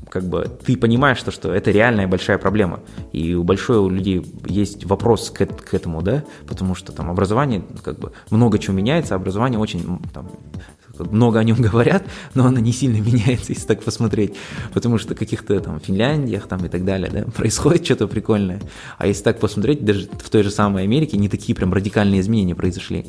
[0.09, 2.81] как бы ты понимаешь, что, что это реальная большая проблема,
[3.13, 7.63] и у большой у людей есть вопрос к, к этому, да, потому что там образование,
[7.85, 10.31] как бы много чего меняется, образование очень там,
[11.05, 14.35] много о нем говорят, но оно не сильно меняется, если так посмотреть,
[14.73, 18.61] потому что каких-то там Финляндиях там и так далее, да, происходит что-то прикольное.
[18.99, 22.55] А если так посмотреть, даже в той же самой Америке не такие прям радикальные изменения
[22.55, 23.07] произошли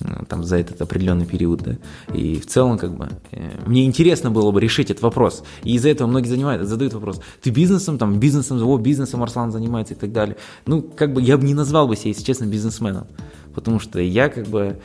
[0.00, 1.76] э, там за этот определенный период, да.
[2.14, 5.44] И в целом, как бы, э, мне интересно было бы решить этот вопрос.
[5.64, 9.94] И из-за этого многие занимают, задают вопрос, ты бизнесом, там, бизнесом, о, бизнесом Арслан занимается
[9.94, 10.36] и так далее.
[10.66, 13.06] Ну, как бы, я бы не назвал бы себя, если честно, бизнесменом,
[13.54, 14.78] потому что я, как бы,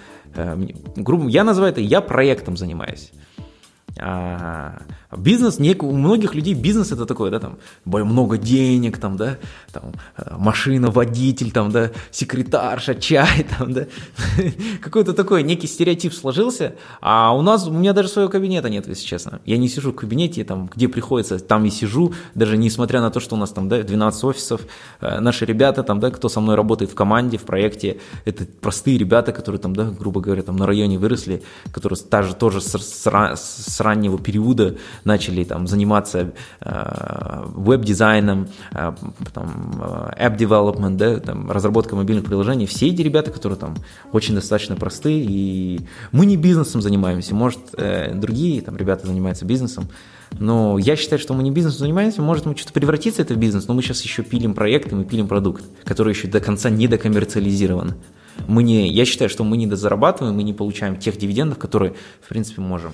[0.95, 3.11] грубо, я называю это, я проектом занимаюсь.
[5.15, 9.37] Бизнес, не, у многих людей бизнес это такое, да, там, много денег, там, да,
[9.71, 13.85] там, э, машина, водитель, там, да, секретарша, чай, там, да,
[14.81, 19.05] какой-то такой некий стереотип сложился, а у нас, у меня даже своего кабинета нет, если
[19.05, 23.09] честно, я не сижу в кабинете, там, где приходится, там и сижу, даже несмотря на
[23.09, 24.61] то, что у нас там, да, 12 офисов,
[24.99, 28.97] э, наши ребята, там, да, кто со мной работает в команде, в проекте, это простые
[28.97, 33.07] ребята, которые там, да, грубо говоря, там, на районе выросли, которые даже тоже с, с,
[33.07, 34.75] с раннего периода
[35.07, 38.93] начали там заниматься э, веб-дизайном, э,
[39.33, 43.75] там, э, app-development, да, там, разработка мобильных приложений, все эти ребята, которые там
[44.11, 45.81] очень достаточно простые, и
[46.11, 49.87] мы не бизнесом занимаемся, может, э, другие там ребята занимаются бизнесом,
[50.39, 53.67] но я считаю, что мы не бизнесом занимаемся, может, мы что-то превратиться это в бизнес,
[53.67, 56.87] но мы сейчас еще пилим проект, и мы пилим продукт, который еще до конца не
[56.87, 57.95] докоммерциализирован.
[58.47, 62.29] Мы не, я считаю, что мы не дозарабатываем, мы не получаем тех дивидендов, которые, в
[62.29, 62.91] принципе, можем.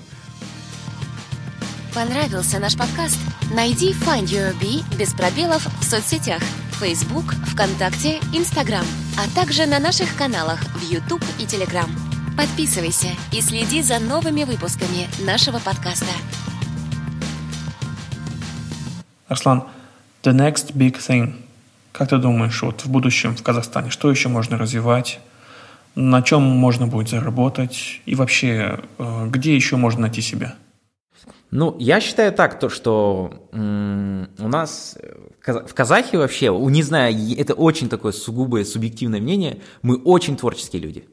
[1.94, 3.20] Понравился наш подкаст?
[3.54, 6.42] Найди Find Your Bee без пробелов в соцсетях
[6.80, 8.84] Facebook, ВКонтакте, Instagram,
[9.16, 11.88] а также на наших каналах в YouTube и Telegram.
[12.36, 16.10] Подписывайся и следи за новыми выпусками нашего подкаста.
[19.28, 19.62] Арслан,
[20.24, 21.34] the next big thing.
[21.92, 25.20] Как ты думаешь, вот в будущем в Казахстане, что еще можно развивать?
[25.94, 28.00] На чем можно будет заработать?
[28.04, 30.56] И вообще, э, где еще можно найти себя?
[31.54, 34.98] Ну, я считаю так, то, что у нас
[35.40, 41.04] в Казахе вообще, не знаю, это очень такое сугубое субъективное мнение, мы очень творческие люди.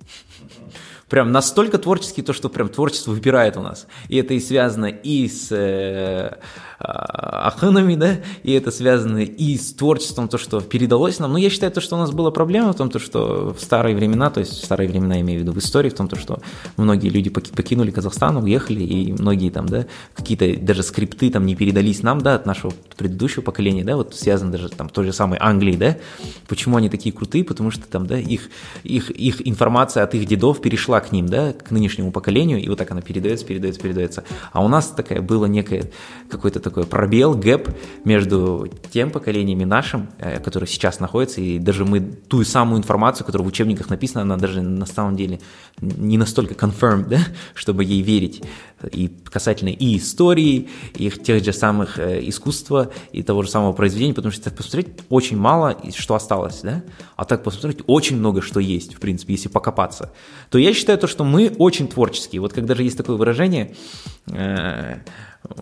[1.09, 3.85] Прям настолько творческие, то, что прям творчество выбирает у нас.
[4.07, 6.39] И это и связано и с э,
[6.81, 11.33] аханами, да, и это связано и с творчеством, то, что передалось нам.
[11.33, 13.95] Но я считаю, то, что у нас была проблема в том, то, что в старые
[13.95, 16.41] времена, то есть в старые времена, имею в виду в истории, в том, то, что
[16.77, 22.03] многие люди покинули Казахстан, уехали, и многие там, да, какие-то даже скрипты там не передались
[22.03, 25.75] нам, да, от нашего предыдущего поколения, да, вот связано даже там той же самой Англии,
[25.75, 25.97] да,
[26.47, 28.49] почему они такие крутые, потому что там, да, их,
[28.83, 32.77] их, их информация от их дедов перешла к ним, да, к нынешнему поколению, и вот
[32.77, 34.23] так она передается, передается, передается.
[34.51, 35.91] А у нас такая было некое,
[36.29, 37.69] какой-то такой пробел, гэп
[38.05, 43.45] между тем поколениями нашим, э, которые сейчас находятся, и даже мы ту самую информацию, которая
[43.45, 45.39] в учебниках написана, она даже на самом деле
[45.79, 47.19] не настолько confirmed, да,
[47.53, 48.41] чтобы ей верить.
[48.91, 54.13] И касательно и истории, и тех же самых э, искусства, и того же самого произведения,
[54.13, 56.83] потому что посмотреть очень мало, что осталось, да,
[57.15, 60.11] а так посмотреть очень много, что есть, в принципе, если покопаться,
[60.49, 62.41] то я считаю то, что мы очень творческие.
[62.41, 63.75] Вот когда же есть такое выражение,
[64.27, 64.97] э,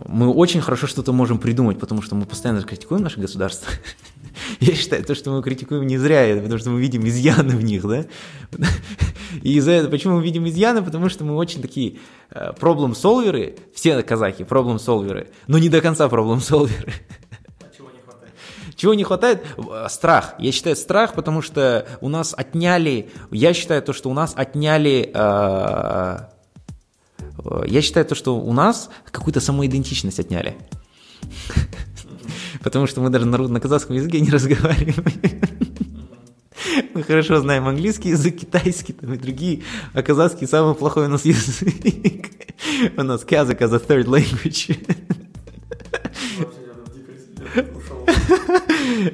[0.05, 3.71] мы очень хорошо что-то можем придумать, потому что мы постоянно критикуем наше государство.
[4.59, 7.63] Я считаю, то, что мы критикуем не зря, это потому что мы видим изъяны в
[7.63, 8.05] них, да?
[9.41, 10.81] И из-за этого, почему мы видим изъяны?
[10.83, 11.99] Потому что мы очень такие
[12.31, 16.93] э, проблем-солверы, все казахи проблем-солверы, но не до конца проблем-солверы.
[18.75, 19.45] Чего не хватает?
[19.89, 20.35] Страх.
[20.39, 25.11] Я считаю страх, потому что у нас отняли, я считаю то, что у нас отняли
[25.13, 26.19] э,
[27.65, 30.57] я считаю то, что у нас какую-то самоидентичность отняли.
[32.63, 35.03] Потому что мы даже на, казахском языке не разговариваем.
[36.93, 39.63] Мы хорошо знаем английский язык, китайский там, и другие,
[39.93, 42.29] а казахский самый плохой у нас язык.
[42.97, 44.77] У нас казах as a third language.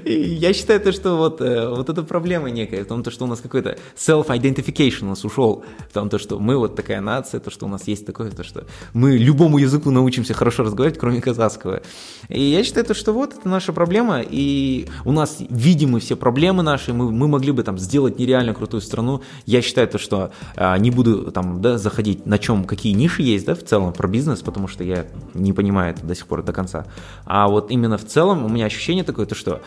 [0.05, 3.27] Я считаю, то, что вот, э, вот эта проблема некая в том, то, что у
[3.27, 7.51] нас какой-то self-identification у нас ушел, в том, то, что мы вот такая нация, то,
[7.51, 11.81] что у нас есть такое, то, что мы любому языку научимся хорошо разговаривать, кроме казахского.
[12.29, 16.63] И я считаю, то, что вот это наша проблема, и у нас видимы все проблемы
[16.63, 19.21] наши, мы, мы могли бы там сделать нереально крутую страну.
[19.45, 23.45] Я считаю, то, что а, не буду там, да, заходить на чем, какие ниши есть,
[23.45, 26.53] да, в целом про бизнес, потому что я не понимаю это до сих пор до
[26.53, 26.85] конца.
[27.25, 29.61] А вот именно в целом у меня ощущение такое, то, что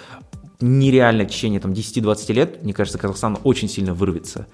[0.61, 4.46] нереально течение там, 10-20 лет, мне кажется, Казахстан очень сильно вырвется.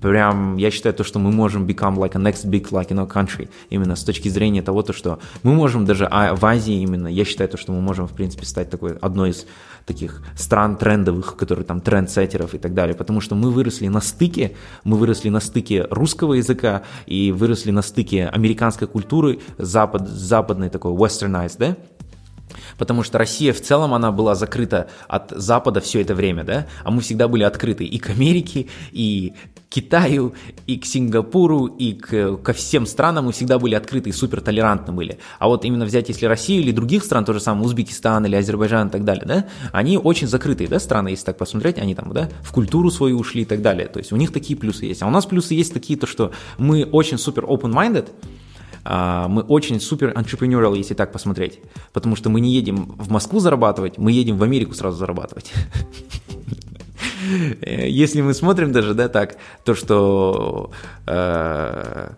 [0.00, 3.10] Прям, я считаю, то, что мы можем become like a next big like in our
[3.10, 7.08] country, именно с точки зрения того, то, что мы можем даже а, в Азии именно,
[7.08, 9.46] я считаю, то, что мы можем, в принципе, стать такой одной из
[9.84, 14.54] таких стран трендовых, которые там трендсеттеров и так далее, потому что мы выросли на стыке,
[14.84, 20.92] мы выросли на стыке русского языка и выросли на стыке американской культуры, запад, западной такой
[20.92, 21.76] westernized, да,
[22.78, 26.90] потому что Россия в целом, она была закрыта от Запада все это время, да, а
[26.90, 30.34] мы всегда были открыты и к Америке, и к Китаю,
[30.66, 34.92] и к Сингапуру, и к, ко всем странам мы всегда были открыты и супер толерантны
[34.92, 35.18] были.
[35.38, 38.88] А вот именно взять, если Россию или других стран, то же самое Узбекистан или Азербайджан
[38.88, 42.28] и так далее, да, они очень закрытые, да, страны, если так посмотреть, они там, да,
[42.42, 43.86] в культуру свою ушли и так далее.
[43.88, 45.02] То есть у них такие плюсы есть.
[45.02, 48.08] А у нас плюсы есть такие, то что мы очень супер open-minded,
[48.84, 51.60] мы очень супер entrepreneurial, если так посмотреть.
[51.92, 55.52] Потому что мы не едем в Москву зарабатывать, мы едем в Америку сразу зарабатывать.
[57.62, 60.70] Если мы смотрим даже, да, так, то, что
[61.06, 62.10] э,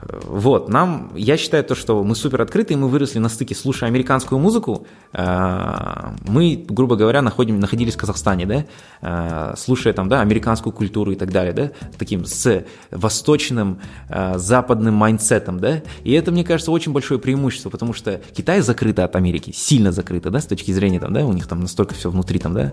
[0.00, 4.38] вот, нам, я считаю то, что мы супер открытые, мы выросли на стыке, слушая американскую
[4.38, 8.64] музыку, э, мы, грубо говоря, находим, находились в Казахстане, да,
[9.02, 14.94] э, слушая там, да, американскую культуру и так далее, да, таким с восточным, э, западным
[14.94, 19.16] mindset ом, да, и это, мне кажется, очень большое преимущество, потому что Китай закрыто от
[19.16, 22.38] Америки, сильно закрыто, да, с точки зрения, там, да, у них там настолько все внутри,
[22.38, 22.72] там, да,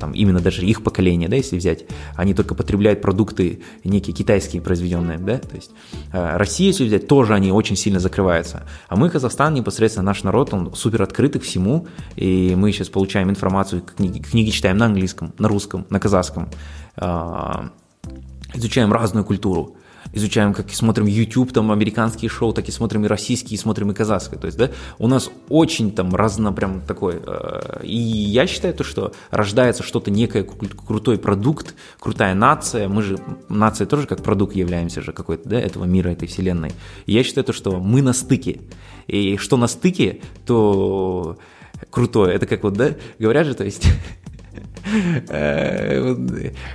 [0.00, 1.84] там, именно даже их поколение, да, если взять,
[2.16, 5.70] они только потребляют продукты некие китайские произведенные, да, то есть
[6.12, 8.62] Россия, если взять, тоже они очень сильно закрываются.
[8.88, 13.30] А мы, Казахстан, непосредственно наш народ, он супер открытый к всему, и мы сейчас получаем
[13.30, 16.48] информацию, книги, книги читаем на английском, на русском, на казахском,
[16.96, 17.52] э,
[18.54, 19.76] изучаем разную культуру
[20.14, 23.90] изучаем, как и смотрим YouTube, там, американские шоу, так и смотрим и российские, и смотрим
[23.90, 24.40] и казахские.
[24.40, 27.20] То есть, да, у нас очень там разно прям такой.
[27.26, 32.88] Э, и я считаю то, что рождается что-то некое, крутой продукт, крутая нация.
[32.88, 36.72] Мы же, нация тоже как продукт являемся же какой-то, да, этого мира, этой вселенной.
[37.06, 38.60] И я считаю то, что мы на стыке.
[39.06, 41.36] И что на стыке, то
[41.90, 42.34] крутое.
[42.34, 43.86] Это как вот, да, говорят же, то есть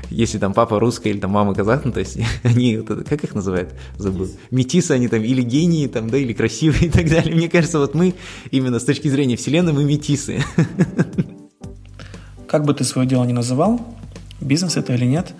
[0.10, 3.74] если там папа русский или там мама казах, ну, то есть они, как их называют,
[3.98, 7.36] забыл, метисы они там, или гении там, да, или красивые и так далее.
[7.36, 8.16] Мне кажется, вот мы
[8.52, 10.44] именно с точки зрения вселенной, мы метисы.
[12.48, 13.80] Как бы ты свое дело ни называл,
[14.42, 15.34] бизнес это или нет,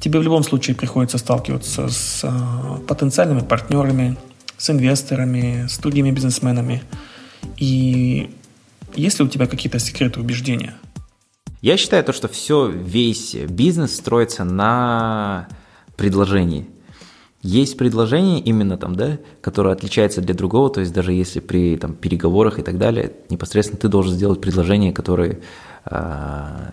[0.00, 4.16] тебе в любом случае приходится сталкиваться с а, потенциальными партнерами,
[4.56, 6.82] с инвесторами, с другими бизнесменами.
[7.56, 8.30] И
[8.94, 10.74] есть ли у тебя какие-то секреты убеждения?
[11.60, 15.48] Я считаю то, что все, весь бизнес строится на
[15.96, 16.68] предложении.
[17.42, 21.94] Есть предложение именно там, да, которое отличается для другого, то есть даже если при там,
[21.94, 25.40] переговорах и так далее, непосредственно ты должен сделать предложение, которое
[25.84, 26.70] э,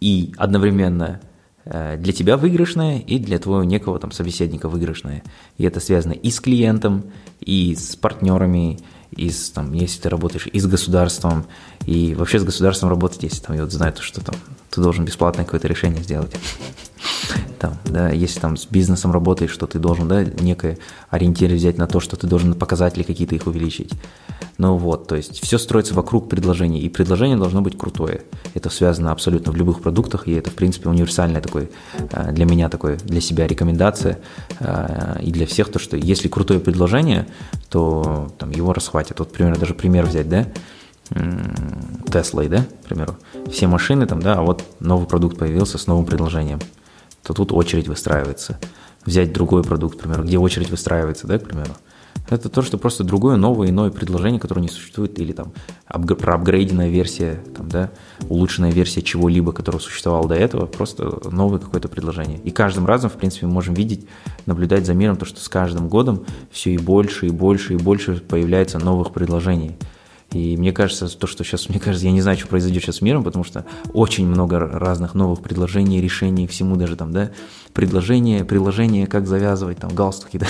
[0.00, 1.20] и одновременно
[1.64, 5.22] э, для тебя выигрышное, и для твоего некого там собеседника выигрышное.
[5.58, 7.04] И это связано и с клиентом,
[7.40, 8.78] и с партнерами,
[9.10, 11.46] и с, там, если ты работаешь и с государством,
[11.86, 14.36] и вообще с государством работать, если там, я вот знаю, что там
[14.70, 16.34] ты должен бесплатное какое-то решение сделать
[17.60, 20.78] там, да, если там с бизнесом работаешь, что ты должен, да, некое
[21.10, 23.92] ориентир взять на то, что ты должен показатели какие-то их увеличить.
[24.56, 28.22] Ну вот, то есть все строится вокруг предложения, и предложение должно быть крутое.
[28.54, 32.70] Это связано абсолютно в любых продуктах, и это, в принципе, универсальная такой, э, для меня
[32.70, 34.18] такой, для себя рекомендация,
[34.58, 37.26] э, и для всех то, что если крутое предложение,
[37.68, 39.18] то там его расхватят.
[39.18, 40.46] Вот, примерно, даже пример взять, да,
[42.12, 43.16] Теслой, да, к примеру.
[43.50, 46.60] Все машины там, да, а вот новый продукт появился с новым предложением
[47.22, 48.58] то тут очередь выстраивается.
[49.04, 51.72] Взять другой продукт, к примеру, где очередь выстраивается, да, к примеру.
[52.28, 55.52] Это то, что просто другое, новое, иное предложение, которое не существует, или там
[55.86, 57.90] проапгрейденная версия, там, да,
[58.28, 62.38] улучшенная версия чего-либо, которое существовало до этого, просто новое какое-то предложение.
[62.44, 64.06] И каждым разом, в принципе, мы можем видеть,
[64.46, 68.16] наблюдать за миром, то, что с каждым годом все и больше, и больше, и больше
[68.16, 69.76] появляется новых предложений.
[70.32, 73.02] И мне кажется, то, что сейчас, мне кажется, я не знаю, что произойдет сейчас с
[73.02, 77.32] миром, потому что очень много разных новых предложений, решений, всему даже там, да,
[77.72, 80.46] предложения, приложения, как завязывать там галстуки, да,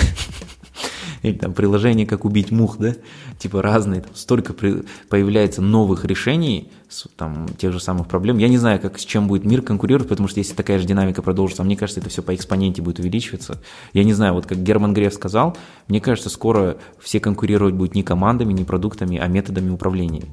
[1.23, 2.95] или там приложение «Как убить мух», да,
[3.39, 6.71] типа разные, там столько при, появляется новых решений,
[7.15, 8.37] там, тех же самых проблем.
[8.37, 11.21] Я не знаю, как с чем будет мир конкурировать, потому что если такая же динамика
[11.21, 13.61] продолжится, мне кажется, это все по экспоненте будет увеличиваться.
[13.93, 18.03] Я не знаю, вот как Герман Греф сказал, мне кажется, скоро все конкурировать будут не
[18.03, 20.25] командами, не продуктами, а методами управления.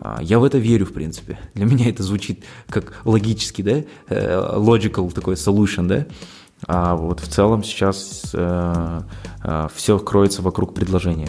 [0.00, 1.38] А, я в это верю, в принципе.
[1.54, 6.06] Для меня это звучит как логический, да, э, logical такой solution, да.
[6.66, 9.00] А вот в целом сейчас э,
[9.44, 11.28] э, все кроется вокруг предложения.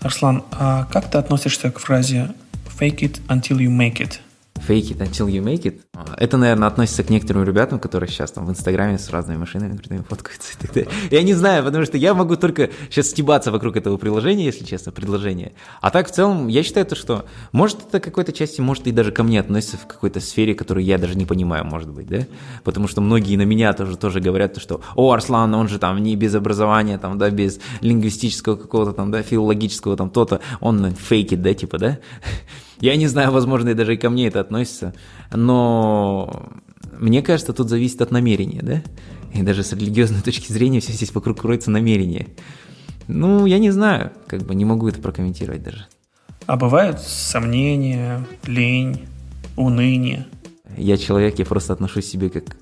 [0.00, 2.34] Арслан, а как ты относишься к фразе
[2.72, 4.20] «fake it until you make it»?
[4.56, 5.80] Fake it until you make it.
[6.16, 10.04] Это, наверное, относится к некоторым ребятам, которые сейчас там в Инстаграме с разными машинами крутыми
[10.08, 10.90] фоткаются и так далее.
[11.10, 14.92] Я не знаю, потому что я могу только сейчас стебаться вокруг этого приложения, если честно,
[14.92, 15.52] предложения.
[15.80, 19.10] А так, в целом, я считаю, то, что может это какой-то части, может и даже
[19.10, 22.26] ко мне относится в какой-то сфере, которую я даже не понимаю, может быть, да?
[22.62, 25.98] Потому что многие на меня тоже, тоже говорят, то, что «О, Арслан, он же там
[25.98, 31.42] не без образования, там, да, без лингвистического какого-то там, да, филологического там то-то, он фейкит,
[31.42, 31.98] да, типа, да?»
[32.82, 34.92] Я не знаю, возможно, и даже и ко мне это относится,
[35.32, 36.50] но
[36.98, 38.82] мне кажется, тут зависит от намерения, да?
[39.32, 42.26] И даже с религиозной точки зрения все здесь вокруг кроется намерение.
[43.06, 45.86] Ну, я не знаю, как бы не могу это прокомментировать даже.
[46.46, 49.02] А бывают сомнения, лень,
[49.56, 50.26] уныние?
[50.76, 52.56] Я человек, я просто отношусь к себе как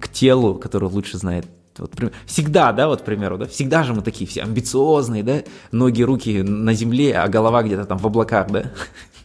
[0.00, 1.44] к телу, которое лучше знает
[1.76, 1.92] вот,
[2.24, 6.42] всегда, да, вот, к примеру, да, всегда же мы такие все амбициозные, да, ноги, руки
[6.42, 8.72] на земле, а голова где-то там в облаках, да,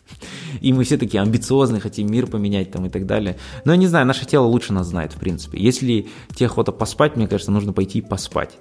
[0.59, 3.37] и мы все такие амбициозные, хотим мир поменять там и так далее.
[3.65, 5.59] Но я не знаю, наше тело лучше нас знает, в принципе.
[5.59, 8.51] Если тебе охота поспать, мне кажется, нужно пойти и поспать.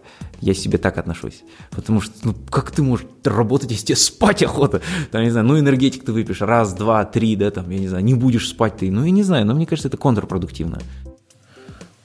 [0.41, 1.43] Я себе так отношусь.
[1.71, 4.81] Потому что, ну, как ты можешь работать, если тебе спать охота?
[5.11, 8.05] Там, не знаю, ну, энергетик ты выпьешь раз, два, три, да, там, я не знаю,
[8.05, 8.91] не будешь спать ты.
[8.91, 10.81] Ну, я не знаю, но мне кажется, это контрпродуктивно.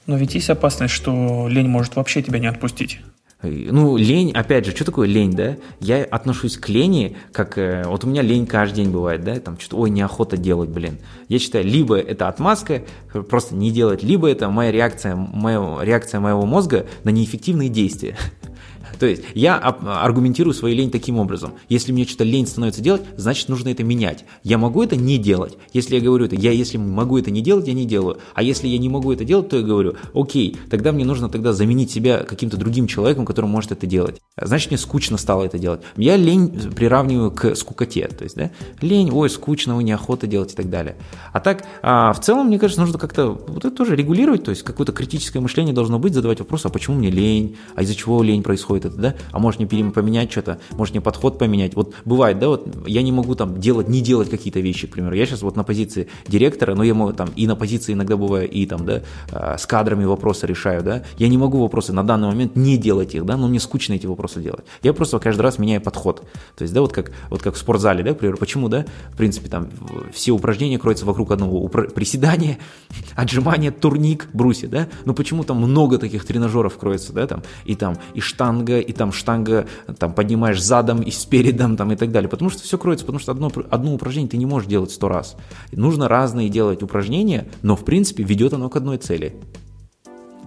[0.06, 3.00] Но ведь есть опасность, что лень может вообще тебя не отпустить.
[3.42, 5.56] Ну, лень, опять же, что такое лень, да?
[5.78, 9.58] Я отношусь к лени, как, э, вот у меня лень каждый день бывает, да, там
[9.58, 10.98] что-то, ой, неохота делать, блин.
[11.28, 12.82] Я считаю, либо это отмазка,
[13.28, 18.16] просто не делать, либо это моя реакция, моя реакция моего мозга на неэффективные действия.
[18.98, 21.52] То есть я аргументирую свою лень таким образом.
[21.68, 24.24] Если мне что-то лень становится делать, значит нужно это менять.
[24.42, 25.56] Я могу это не делать.
[25.72, 28.18] Если я говорю это, я если могу это не делать, я не делаю.
[28.34, 31.52] А если я не могу это делать, то я говорю, окей, тогда мне нужно тогда
[31.52, 34.20] заменить себя каким-то другим человеком, который может это делать.
[34.40, 35.80] Значит, мне скучно стало это делать.
[35.96, 38.08] Я лень приравниваю к скукоте.
[38.08, 40.96] То есть, да, лень, ой, скучно, ой, неохота делать и так далее.
[41.32, 44.62] А так, а в целом, мне кажется, нужно как-то вот это тоже регулировать, то есть
[44.62, 48.42] какое-то критическое мышление должно быть, задавать вопрос, а почему мне лень, а из-за чего лень
[48.42, 51.74] происходит это, да, а может мне поменять что-то, может мне подход поменять.
[51.74, 55.14] Вот бывает, да, вот я не могу там делать, не делать какие-то вещи, к примеру.
[55.14, 58.48] Я сейчас вот на позиции директора, но я могу там и на позиции иногда бываю,
[58.48, 61.02] и там, да, а, с кадрами вопросы решаю, да.
[61.18, 64.06] Я не могу вопросы на данный момент не делать их, да, но мне скучно эти
[64.06, 64.64] вопросы делать.
[64.82, 66.22] Я просто каждый раз меняю подход.
[66.56, 69.16] То есть, да, вот как, вот как в спортзале, да, к примеру, почему, да, в
[69.16, 69.68] принципе, там
[70.12, 72.58] все упражнения кроются вокруг одного приседания,
[73.14, 77.96] отжимания, турник, брусья, да, но почему там много таких тренажеров кроется, да, там, и там,
[78.14, 79.66] и штанг, штанга, и там штанга
[79.98, 82.28] там поднимаешь задом и спередом там и так далее.
[82.28, 85.36] Потому что все кроется, потому что одно, одно упражнение ты не можешь делать сто раз.
[85.72, 89.36] Нужно разные делать упражнения, но в принципе ведет оно к одной цели.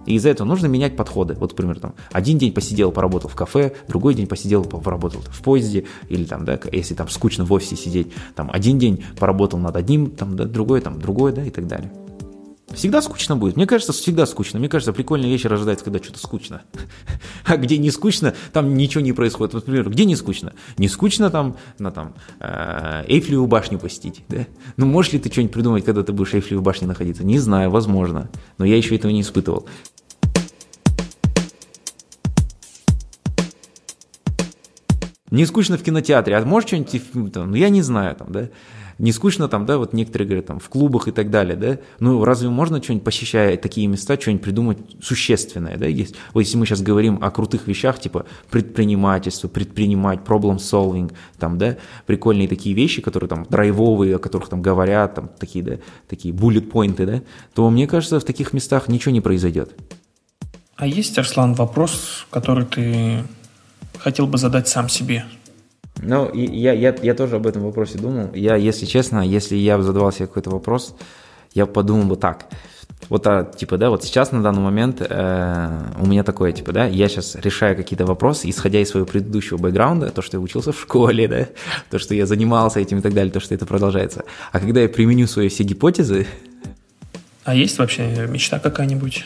[0.06, 1.34] И из-за этого нужно менять подходы.
[1.34, 5.84] Вот, например, там, один день посидел, поработал в кафе, другой день посидел, поработал в поезде,
[6.08, 10.10] или там, да, если там скучно в офисе сидеть, там, один день поработал над одним,
[10.10, 11.92] там, да, другой, там, другой, да, и так далее.
[12.72, 13.56] Всегда скучно будет.
[13.56, 14.58] Мне кажется, всегда скучно.
[14.58, 16.62] Мне кажется, прикольная вещь рождается, когда что-то скучно.
[17.44, 19.54] А где не скучно, там ничего не происходит.
[19.54, 20.52] Вот, например, где не скучно?
[20.78, 24.46] Не скучно там, на там, э, Эйфелеву башню посетить, да?
[24.76, 27.24] Ну, можешь ли ты что-нибудь придумать, когда ты будешь в башне находиться?
[27.24, 28.30] Не знаю, возможно.
[28.58, 29.66] Но я еще этого не испытывал.
[35.30, 38.48] Не скучно в кинотеатре, а можешь что-нибудь, ну я не знаю, там, да,
[39.00, 42.24] не скучно там, да, вот некоторые говорят, там, в клубах и так далее, да, ну
[42.24, 46.82] разве можно что-нибудь, посещая такие места, что-нибудь придумать существенное, да, есть, вот если мы сейчас
[46.82, 53.28] говорим о крутых вещах, типа предпринимательство, предпринимать, problem solving, там, да, прикольные такие вещи, которые
[53.28, 57.22] там драйвовые, о которых там говорят, там, такие, да, такие bullet поинты, да,
[57.54, 59.74] то мне кажется, в таких местах ничего не произойдет.
[60.76, 63.24] А есть, Арслан, вопрос, который ты
[63.98, 65.24] хотел бы задать сам себе?
[66.02, 68.30] Ну, я, я, я тоже об этом вопросе думал.
[68.34, 70.94] Я, если честно, если я бы задавал себе какой-то вопрос,
[71.52, 72.46] я подумал бы так.
[73.08, 76.86] Вот, а, типа, да, вот сейчас на данный момент э, у меня такое, типа, да,
[76.86, 80.80] я сейчас решаю какие-то вопросы, исходя из своего предыдущего бэкграунда, то, что я учился в
[80.80, 81.48] школе, да,
[81.90, 84.24] то, что я занимался этим и так далее, то, что это продолжается.
[84.52, 86.26] А когда я применю свои все гипотезы...
[87.44, 89.24] А есть вообще мечта какая-нибудь?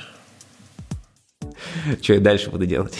[2.01, 2.97] Что я дальше буду делать?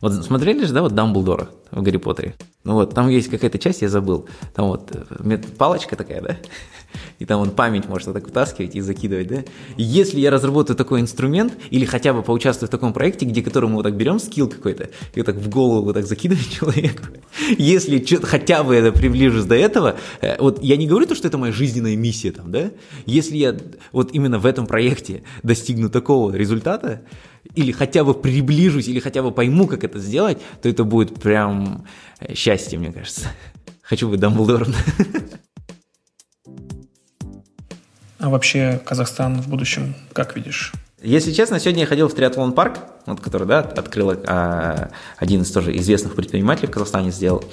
[0.00, 2.34] Вот смотрели же, да, вот Дамблдора в Гарри Поттере?
[2.64, 4.26] Ну вот, там есть какая-то часть, я забыл.
[4.54, 6.36] Там вот э, палочка такая, да?
[7.18, 9.36] И там он память может так вытаскивать и закидывать, да?
[9.76, 13.76] И если я разработаю такой инструмент, или хотя бы поучаствую в таком проекте, где которому
[13.76, 17.04] вот так берем скилл какой-то, и вот так в голову вот так закидываем человеку,
[17.56, 21.38] если хотя бы это приближусь до этого, э, вот я не говорю то, что это
[21.38, 22.70] моя жизненная миссия там, да?
[23.06, 23.56] Если я
[23.92, 27.02] вот именно в этом проекте достигну такого результата,
[27.58, 31.84] или хотя бы приближусь, или хотя бы пойму, как это сделать, то это будет прям
[32.20, 33.28] э, счастье, мне кажется.
[33.82, 34.72] Хочу быть Дамблдором.
[38.20, 40.72] А вообще Казахстан в будущем как видишь?
[41.02, 45.50] Если честно, сегодня я ходил в триатлон парк, вот, который да, открыл а, один из
[45.52, 47.44] тоже известных предпринимателей в Казахстане сделал.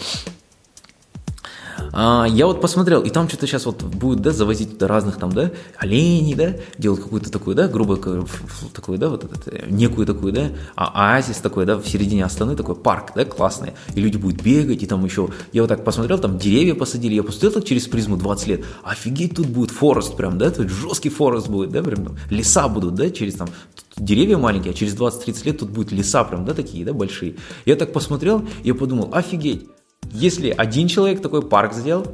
[1.98, 5.52] А, я вот посмотрел, и там что-то сейчас вот будет, да, завозить разных там, да,
[5.78, 10.50] оленей, да, делать какую-то такую, да, грубо такую, да, вот этот, э, некую такую, да,
[10.76, 14.84] а оазис такой, да, в середине Астаны такой парк, да, классный, и люди будут бегать,
[14.84, 18.18] и там еще, я вот так посмотрел, там деревья посадили, я посмотрел так через призму
[18.18, 22.68] 20 лет, офигеть, тут будет forest прям, да, тут жесткий forest будет, да, прям леса
[22.68, 23.48] будут, да, через там,
[23.96, 27.38] деревья маленькие, а через 20-30 лет тут будет леса прям, да, такие, да, большие.
[27.66, 29.70] Я так посмотрел, я подумал, офигеть,
[30.12, 32.06] если один человек такой парк сделал,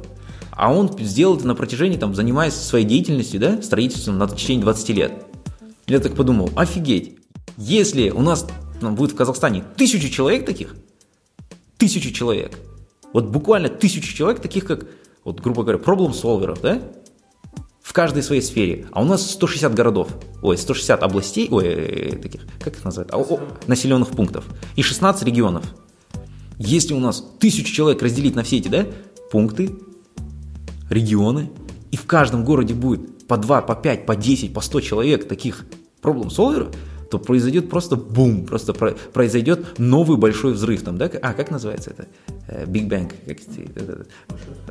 [0.50, 4.88] а он сделал это на протяжении, там, занимаясь своей деятельностью, да, строительством на течение 20
[4.90, 5.12] лет.
[5.86, 7.16] Я так подумал, офигеть,
[7.56, 8.46] если у нас
[8.80, 10.76] там, будет в Казахстане тысячу человек таких,
[11.78, 12.58] тысячу человек,
[13.12, 14.86] вот буквально тысячу человек таких, как,
[15.24, 16.82] вот, грубо говоря, проблем-солверов, да,
[17.82, 18.86] в каждой своей сфере.
[18.92, 20.08] А у нас 160 городов,
[20.42, 24.44] ой, 160 областей, ой, э, таких, как их о, о, населенных пунктов
[24.76, 25.64] и 16 регионов–
[26.58, 28.86] если у нас тысячу человек разделить на все эти да,
[29.30, 29.70] пункты,
[30.90, 31.50] регионы,
[31.90, 35.64] и в каждом городе будет по 2, по 5, по 10, по 100 человек таких
[36.00, 36.74] проблем-солверов,
[37.10, 40.82] то произойдет просто бум, просто про, произойдет новый большой взрыв.
[40.82, 41.10] Там, да?
[41.20, 42.06] А, как называется это?
[42.48, 43.12] Э, Big Bang.
[43.26, 44.06] Как,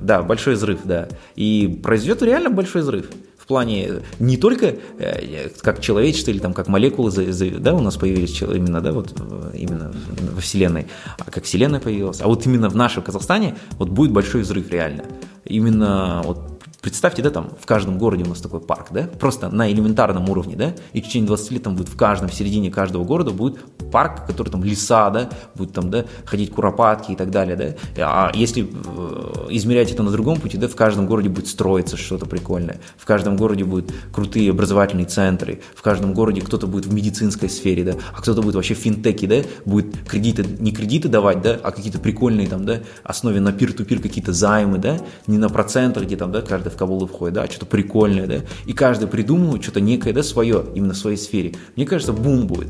[0.02, 1.08] да, большой взрыв, да.
[1.36, 3.08] И произойдет реально большой взрыв
[3.46, 7.12] плане не только э, как человечество или там как молекулы,
[7.60, 9.14] да, у нас появились именно, да, вот
[9.54, 9.94] именно
[10.34, 10.88] во Вселенной,
[11.18, 15.06] а как Вселенная появилась, а вот именно в нашем Казахстане вот будет большой взрыв реально.
[15.46, 16.51] Именно вот
[16.82, 20.56] Представьте, да, там в каждом городе у нас такой парк, да, просто на элементарном уровне,
[20.56, 23.60] да, и в течение 20 лет там будет в каждом, в середине каждого города будет
[23.92, 28.32] парк, который там леса, да, будет там, да, ходить куропатки и так далее, да, а
[28.34, 32.82] если э, измерять это на другом пути, да, в каждом городе будет строиться что-то прикольное,
[32.98, 37.84] в каждом городе будут крутые образовательные центры, в каждом городе кто-то будет в медицинской сфере,
[37.84, 41.72] да, а кто-то будет вообще в финтеке, да, будет кредиты, не кредиты давать, да, а
[41.72, 46.32] какие-то прикольные там, да, основе на пир-ту-пир какие-то займы, да, не на процентах, где там,
[46.32, 50.24] да, каждый в Кабулы входит, да, что-то прикольное, да, и каждый придумывает что-то некое, да,
[50.24, 51.54] свое, именно в своей сфере.
[51.76, 52.70] Мне кажется, бум будет.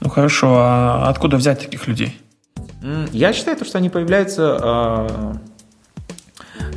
[0.00, 2.16] Ну хорошо, а откуда взять таких людей?
[3.12, 5.36] Я считаю, что они появляются, а,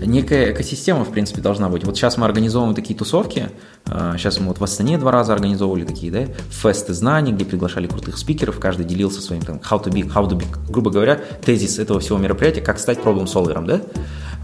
[0.06, 1.86] некая экосистема, в принципе, должна быть.
[1.86, 3.50] Вот сейчас мы организовываем такие тусовки,
[3.86, 8.18] сейчас мы вот в Астане два раза организовывали такие, да, фесты знаний, где приглашали крутых
[8.18, 12.02] спикеров, каждый делился своим, там, how to be, how to be, грубо говоря, тезис этого
[12.02, 13.82] всего мероприятия, как стать проблем-солвером, да,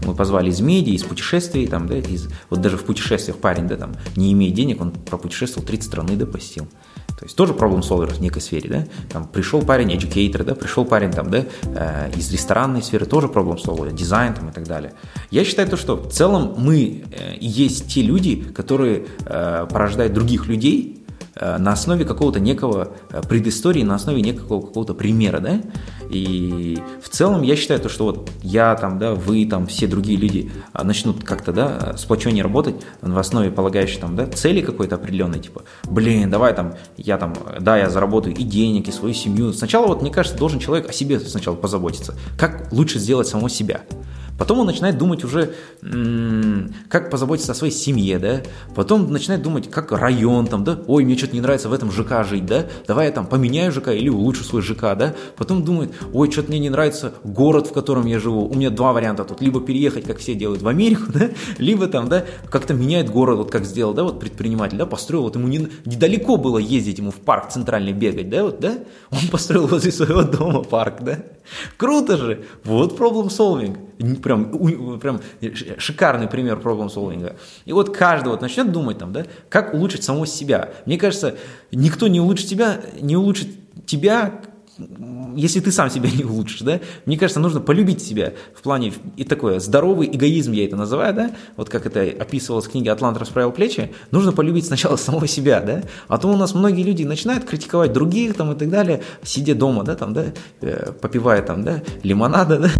[0.04, 3.76] мы позвали из медиа, из путешествий, там, да, из, вот даже в путешествиях парень, да,
[3.76, 6.68] там, не имея денег, он пропутешествовал 30 страны, да, посетил.
[7.20, 8.86] То есть тоже проблем solver в некой сфере, да?
[9.10, 13.56] Там пришел парень educator, да, пришел парень там, да, э, из ресторанной сферы, тоже проблем
[13.56, 14.94] solver, дизайн там и так далее.
[15.30, 20.46] Я считаю то, что в целом мы э, есть те люди, которые э, порождают других
[20.46, 20.99] людей,
[21.58, 25.60] на основе какого-то некого э, предыстории, на основе некого какого-то примера, да,
[26.10, 30.18] и в целом я считаю то, что вот я там, да, вы там, все другие
[30.18, 35.38] люди а, начнут как-то, да, сплоченнее работать в основе полагающей там, да, цели какой-то определенной,
[35.38, 39.52] типа, блин, давай там, я там, да, я заработаю и денег, и свою семью.
[39.52, 42.14] Сначала вот, мне кажется, должен человек о себе сначала позаботиться.
[42.38, 43.82] Как лучше сделать самого себя?
[44.40, 45.52] Потом он начинает думать уже,
[46.88, 48.40] как позаботиться о своей семье, да.
[48.74, 50.80] Потом начинает думать, как район там, да.
[50.86, 52.64] Ой, мне что-то не нравится в этом ЖК жить, да.
[52.86, 55.14] Давай я там поменяю ЖК или улучшу свой ЖК, да.
[55.36, 58.48] Потом думает, ой, что-то мне не нравится город, в котором я живу.
[58.48, 59.42] У меня два варианта тут.
[59.42, 61.28] Либо переехать, как все делают, в Америку, да.
[61.58, 65.24] Либо там, да, как-то меняет город, вот как сделал, да, вот предприниматель, да, построил.
[65.24, 68.78] Вот ему не, недалеко было ездить ему в парк центральный бегать, да, вот, да.
[69.10, 71.18] Он построил возле своего дома парк, да.
[71.76, 72.46] Круто же.
[72.64, 73.89] Вот problem solving
[74.22, 75.20] прям, прям
[75.78, 77.36] шикарный пример проблем-солвинга.
[77.64, 80.70] И вот каждый вот начнет думать там, да, как улучшить самого себя.
[80.86, 81.36] Мне кажется,
[81.70, 83.48] никто не улучшит тебя, не улучшит
[83.86, 84.40] тебя,
[85.36, 89.24] если ты сам себя не улучшишь, да, мне кажется, нужно полюбить себя в плане, и
[89.24, 93.52] такое, здоровый эгоизм я это называю, да, вот как это описывалось в книге «Атлант расправил
[93.52, 97.92] плечи», нужно полюбить сначала самого себя, да, а то у нас многие люди начинают критиковать
[97.92, 100.26] других там и так далее, сидя дома, да, там, да,
[100.60, 102.70] э, попивая там, да, лимонада, да,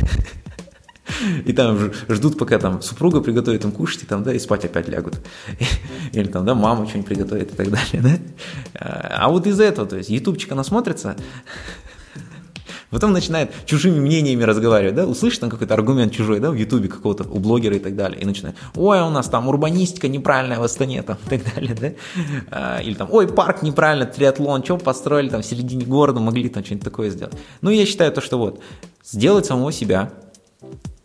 [1.45, 4.89] и там ждут, пока там супруга приготовит им кушать, и там, да, и спать опять
[4.89, 5.21] лягут.
[6.13, 8.19] Или там, да, мама что-нибудь приготовит и так далее, да.
[8.75, 11.17] А вот из-за этого, то есть, ютубчик насмотрится,
[12.91, 17.25] Потом начинает чужими мнениями разговаривать, да, услышит там какой-то аргумент чужой, да, в Ютубе какого-то,
[17.25, 21.03] у блогера и так далее, и начинает, ой, у нас там урбанистика неправильная в Астане,
[21.03, 21.93] там, и так далее, да,
[22.51, 26.65] а, или там, ой, парк неправильно, триатлон, что построили там в середине города, могли там
[26.65, 27.35] что-нибудь такое сделать.
[27.61, 28.61] Ну, я считаю то, что вот,
[29.05, 30.11] сделать самого себя,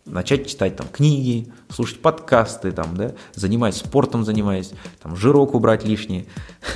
[0.06, 6.26] начать читать там книги, слушать подкасты, там, да, занимаясь спортом, занимаясь, там, жирок убрать лишний,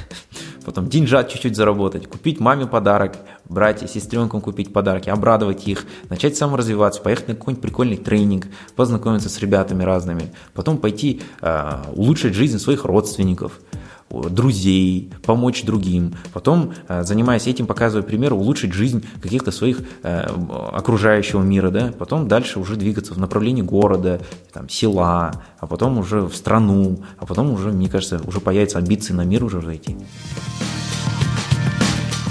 [0.65, 3.17] потом деньжат чуть-чуть заработать, купить маме подарок,
[3.49, 9.39] братья, сестренкам купить подарки, обрадовать их, начать саморазвиваться, поехать на какой-нибудь прикольный тренинг, познакомиться с
[9.39, 13.61] ребятами разными, потом пойти э, улучшить жизнь своих родственников–
[14.11, 16.15] друзей, помочь другим.
[16.33, 20.27] Потом, э, занимаясь этим, показывая пример, улучшить жизнь каких-то своих э,
[20.73, 24.21] окружающего мира, да, потом дальше уже двигаться в направлении города,
[24.53, 29.13] там, села, а потом уже в страну, а потом уже, мне кажется, уже появятся амбиции
[29.13, 29.97] на мир уже зайти.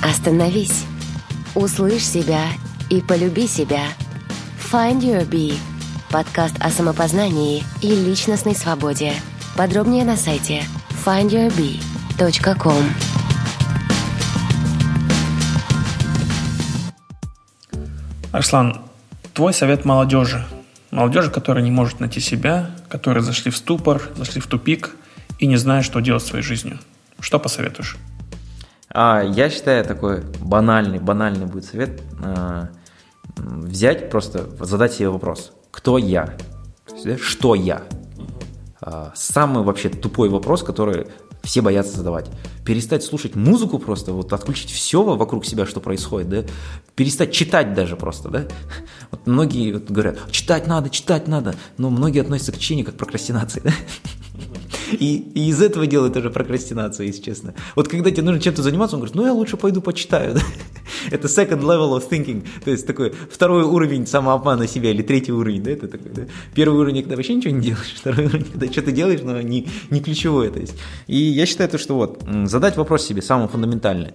[0.04, 0.86] Остановись,
[1.56, 2.44] услышь себя
[2.90, 3.84] и полюби себя.
[4.72, 5.56] Find Your Bee–
[6.12, 9.14] подкаст о самопознании и личностной свободе.
[9.58, 10.64] Подробнее на сайте–
[11.06, 12.84] findyourbee.com
[18.32, 18.82] Арслан,
[19.34, 20.46] твой совет молодежи.
[20.92, 24.96] Молодежи, которая не может найти себя, которые зашли в ступор, зашли в тупик
[25.40, 26.80] и не знают, что делать своей жизнью.
[27.20, 27.98] Что посоветуешь?
[28.90, 32.02] А, я считаю, такой банальный, банальный будет совет.
[32.24, 32.70] А,
[33.36, 35.52] взять просто, задать себе вопрос.
[35.72, 36.36] Кто я?
[37.22, 37.84] Что я?
[38.92, 41.06] А, самый вообще тупой вопрос, который
[41.44, 42.28] все боятся задавать.
[42.66, 46.44] Перестать слушать музыку просто, вот отключить все вокруг себя, что происходит, да,
[46.96, 48.48] перестать читать даже просто, да.
[49.12, 52.98] Вот многие вот говорят, читать надо, читать надо, но многие относятся к чтению как к
[52.98, 53.72] прокрастинации, да.
[54.92, 57.54] И, и из этого делают тоже прокрастинацию, если честно.
[57.76, 60.38] Вот когда тебе нужно чем-то заниматься, он говорит, ну я лучше пойду почитаю.
[61.12, 65.64] Это second level of thinking, то есть такой второй уровень самообмана себя или третий уровень,
[65.64, 66.24] да, это такой, да?
[66.54, 70.02] Первый уровень, когда вообще ничего не делаешь, второй уровень, когда что-то делаешь, но не, не
[70.02, 70.76] ключевое, то есть.
[71.08, 74.14] И я считаю, то, что вот, задать вопрос себе самый фундаментальный.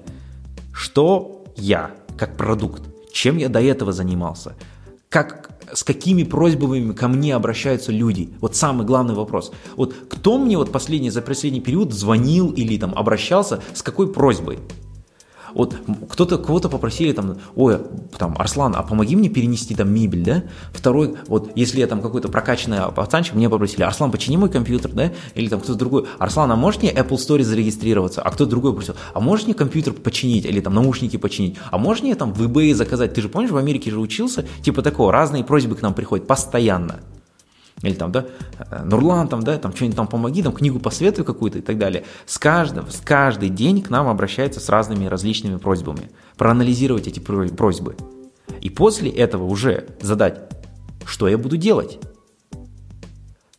[0.72, 4.54] Что я, как продукт, чем я до этого занимался,
[5.08, 8.30] как с какими просьбами ко мне обращаются люди?
[8.40, 9.52] Вот самый главный вопрос.
[9.76, 14.58] Вот кто мне вот последний, за последний период звонил или там обращался с какой просьбой?
[15.54, 15.76] Вот
[16.08, 17.78] кто-то, кого-то попросили там, ой,
[18.18, 20.42] там, Арслан, а помоги мне перенести там мебель, да?
[20.72, 25.12] Второй, вот, если я там какой-то прокачанный пацанчик, мне попросили, Арслан, почини мой компьютер, да?
[25.34, 28.20] Или там кто-то другой, Арслан, а можешь мне Apple Store зарегистрироваться?
[28.22, 30.44] А кто-то другой просил, а можешь мне компьютер починить?
[30.44, 31.56] Или там наушники починить?
[31.70, 33.14] А можешь мне там в eBay заказать?
[33.14, 34.44] Ты же помнишь, в Америке же учился?
[34.62, 37.00] Типа такого, разные просьбы к нам приходят постоянно.
[37.82, 38.26] Или там, да,
[38.84, 42.04] Нурлан, там, да, там, что-нибудь там помоги, там, книгу посоветуй какую-то и так далее.
[42.24, 46.10] С каждым, с каждый день к нам обращаются с разными различными просьбами.
[46.36, 47.96] Проанализировать эти просьбы.
[48.60, 50.40] И после этого уже задать,
[51.04, 51.98] что я буду делать.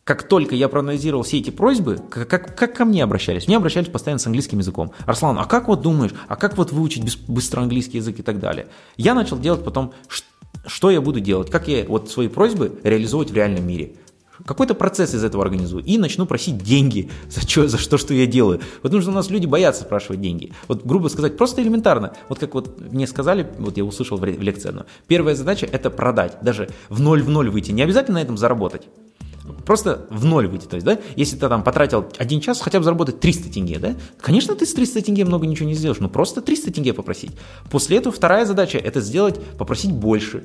[0.04, 3.48] Как только я проанализировал все эти просьбы, как, как, как ко мне обращались?
[3.48, 4.92] Мне обращались постоянно с английским языком.
[5.04, 8.68] Арслан, а как вот думаешь, а как вот выучить быстро английский язык и так далее?
[8.96, 9.92] Я начал делать потом,
[10.64, 13.96] что я буду делать, как я вот свои просьбы реализовывать в реальном мире.
[14.44, 18.26] Какой-то процесс из этого организую и начну просить деньги за, что, за что, что я
[18.26, 18.60] делаю.
[18.82, 20.52] Потому что у нас люди боятся спрашивать деньги.
[20.68, 22.12] Вот, грубо сказать, просто элементарно.
[22.28, 24.82] Вот как вот мне сказали, вот я услышал в лекции одну.
[25.06, 26.38] Первая задача– это продать.
[26.42, 27.70] Даже в ноль в ноль выйти.
[27.70, 28.88] Не обязательно на этом заработать.
[29.64, 30.66] Просто в ноль выйти.
[30.66, 33.94] То есть, да, если ты там потратил один час, хотя бы заработать 300 тенге, да,
[34.20, 37.32] конечно, ты с 300 тенге много ничего не сделаешь, но просто 300 тенге попросить.
[37.70, 40.44] После этого вторая задача– это сделать, попросить больше.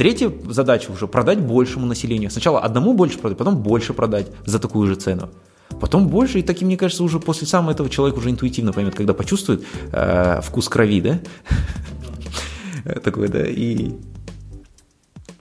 [0.00, 2.30] Третья задача уже продать большему населению.
[2.30, 5.28] Сначала одному больше продать, потом больше продать за такую же цену.
[5.78, 9.12] Потом больше, и таки, мне кажется, уже после самого этого человек уже интуитивно поймет, когда
[9.12, 11.20] почувствует э, вкус крови, да?
[13.04, 13.90] Такой, да, и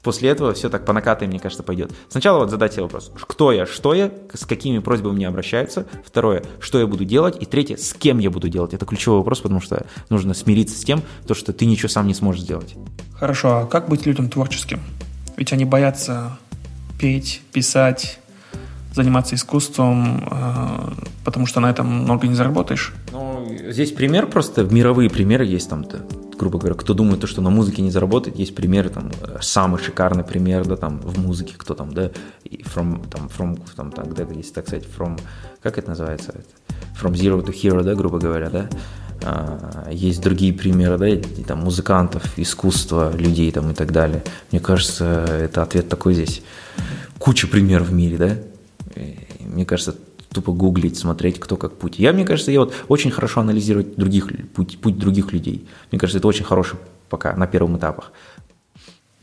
[0.04, 1.92] После этого все так по накатой, мне кажется, пойдет.
[2.10, 5.86] Сначала вот задать себе вопрос, кто я, что я, с какими просьбами мне обращаются.
[6.06, 7.38] Второе, что я буду делать.
[7.42, 8.74] И третье, с кем я буду делать.
[8.74, 12.14] Это ключевой вопрос, потому что нужно смириться с тем, то, что ты ничего сам не
[12.14, 12.76] сможешь сделать.
[13.14, 14.80] Хорошо, а как быть людям творческим?
[15.38, 16.38] Ведь они боятся
[17.00, 18.20] петь, писать,
[18.94, 20.92] заниматься искусством, э,
[21.24, 22.94] потому что на этом много не заработаешь.
[23.12, 25.86] Ну, здесь пример просто, мировые примеры есть там,
[26.40, 29.12] грубо говоря, кто думает, то, что на музыке не заработает, есть примеры, там,
[29.42, 32.12] самый шикарный пример, да, там, в музыке, кто там, да,
[32.44, 35.20] from, там, from, там, там, где, если так сказать, from,
[35.62, 36.34] как это называется,
[37.00, 38.70] from zero to hero, да, грубо говоря, да,
[39.22, 44.24] а, есть другие примеры, да, и, там, музыкантов, искусства, людей там и так далее.
[44.52, 46.42] Мне кажется, это ответ такой здесь.
[47.18, 48.38] Куча примеров в мире, да,
[48.96, 49.96] и, мне кажется,
[50.32, 52.00] тупо гуглить, смотреть, кто как путь.
[52.00, 55.68] Я, мне кажется, я вот очень хорошо анализировать других, путь, путь других людей.
[55.92, 56.78] Мне кажется, это очень хороший
[57.10, 58.12] пока на первых этапах.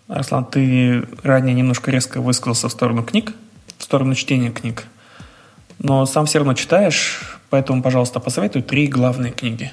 [0.08, 3.32] Арслан, ты ранее немножко резко высказался в сторону книг,
[3.78, 4.84] в сторону чтения книг.
[5.78, 9.72] Но сам все равно читаешь, поэтому, пожалуйста, посоветуй три главные книги.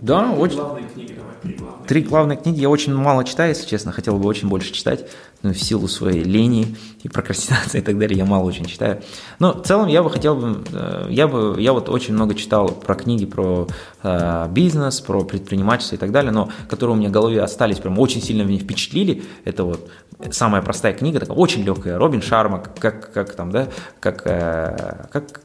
[0.00, 0.56] Да, очень...
[0.56, 1.77] Главные книги, давай, три главные.
[1.88, 2.60] Три главные книги.
[2.60, 3.92] Я очень мало читаю, если честно.
[3.92, 5.06] Хотел бы очень больше читать.
[5.40, 9.00] Но в силу своей лени и прокрастинации и так далее я мало очень читаю.
[9.38, 10.62] Но в целом я бы хотел бы...
[10.70, 11.56] Э, я бы...
[11.58, 13.68] Я вот очень много читал про книги про
[14.02, 17.98] э, бизнес, про предпринимательство и так далее, но которые у меня в голове остались, прям
[17.98, 19.22] очень сильно меня впечатлили.
[19.46, 19.88] Это вот
[20.30, 21.96] самая простая книга, такая очень легкая.
[21.96, 23.68] Робин Шарма, как, как там, да,
[23.98, 25.40] как, э, как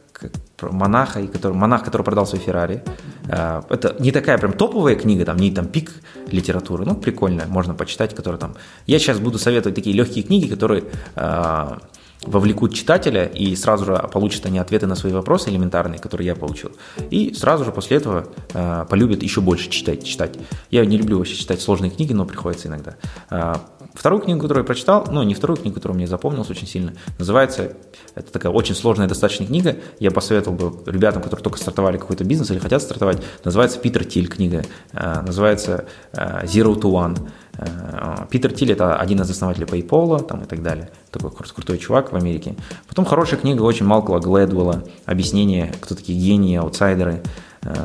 [0.62, 2.84] монаха, и который, монах, который продал свой Феррари.
[3.28, 5.92] Э, это не такая прям топовая книга, там не там пик
[6.28, 8.56] литературы, ну прикольная, можно почитать, которая там.
[8.88, 10.86] Я сейчас буду советовать такие легкие книги, которые
[11.16, 11.78] э,
[12.26, 16.72] вовлекут читателя, и сразу же получат они ответы на свои вопросы элементарные, которые я получил.
[17.10, 20.38] И сразу же после этого э, полюбят еще больше читать, читать.
[20.72, 22.96] Я не люблю вообще читать сложные книги, но приходится иногда.
[23.30, 23.56] Э,
[23.94, 27.74] вторую книгу, которую я прочитал, ну, не вторую книгу, которая мне запомнилась очень сильно, называется,
[28.16, 32.52] это такая очень сложная достаточно книга, я посоветовал бы ребятам, которые только стартовали какой-то бизнес
[32.52, 34.64] или хотят стартовать, называется Питер Тиль книга,
[34.94, 37.30] э, называется э, Zero to One.
[37.58, 40.90] Э, Питер Тиль– это один из основателей PayPal там, и так далее.
[41.12, 42.56] Такой крутой чувак в Америке.
[42.88, 47.22] Потом хорошая книга очень Малкола Глэдвелла «Объяснение, кто такие гении, аутсайдеры».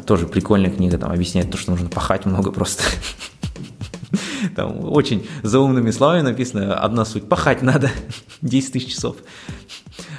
[0.07, 2.83] Тоже прикольная книга, там объясняет то, что нужно пахать много просто.
[4.57, 7.29] Там очень заумными словами написано одна суть.
[7.29, 7.91] Пахать надо
[8.43, 9.17] 10 тысяч часов.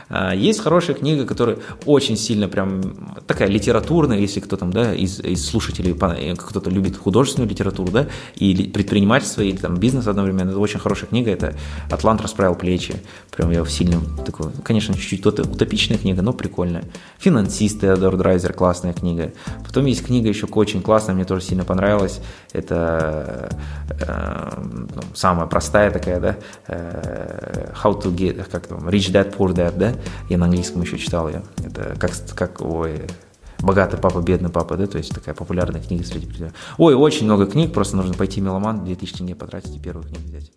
[0.09, 2.81] А, есть хорошая книга, которая очень сильно прям
[3.27, 8.07] такая литературная, если кто там, да, из, из слушателей, э, кто-то любит художественную литературу, да,
[8.35, 11.55] и предпринимательство, или там бизнес одновременно, это очень хорошая книга, это
[11.91, 12.95] «Атлант расправил плечи»,
[13.31, 16.83] прям я в сильном, такой, конечно, чуть-чуть утопичная книга, но прикольная.
[17.19, 19.31] «Финансист» Теодор Драйзер, классная книга.
[19.65, 22.19] Потом есть книга еще очень классная, мне тоже сильно понравилась,
[22.51, 23.49] это
[23.89, 24.63] э,
[25.13, 26.35] самая простая такая, да,
[26.67, 29.93] э, «How to get», как там, «Rich Dad, Poor Dad», да,
[30.29, 31.43] я на английском еще читал ее.
[31.63, 33.01] Это как, как ой,
[33.59, 36.59] «Богатый папа, бедный папа», да, то есть такая популярная книга среди предпринимателей.
[36.77, 40.51] Ой, очень много книг, просто нужно пойти меломан, 2000 тенге потратить и первую книгу взять.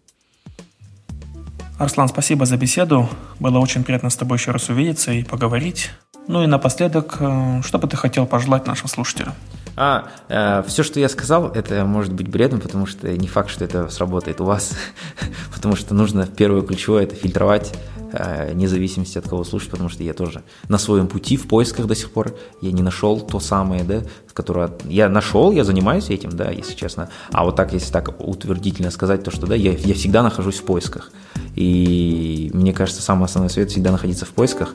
[1.78, 3.08] Арслан, спасибо за беседу.
[3.40, 5.90] Было очень приятно с тобой еще раз увидеться и поговорить.
[6.28, 9.34] Ну и напоследок, э, что бы ты хотел пожелать нашим слушателям?
[9.74, 13.64] А, э, все, что я сказал, это может быть бредом, потому что не факт, что
[13.64, 14.76] это сработает у вас,
[15.54, 17.72] потому что нужно первое ключевое это фильтровать
[18.12, 21.94] вне зависимости от кого слушать, потому что я тоже на своем пути в поисках до
[21.94, 24.02] сих пор, я не нашел то самое, да,
[24.32, 28.90] которое я нашел, я занимаюсь этим, да, если честно, а вот так, если так утвердительно
[28.90, 31.10] сказать, то что, да, я, я всегда нахожусь в поисках,
[31.54, 34.74] и мне кажется, самый основной совет всегда находиться в поисках,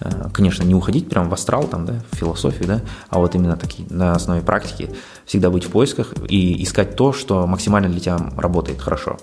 [0.00, 3.56] Э, конечно, не уходить прямо в астрал, там, да, в философию, да, а вот именно
[3.56, 4.90] такие на основе практики
[5.24, 9.18] всегда быть в поисках и искать то, что максимально для тебя работает хорошо.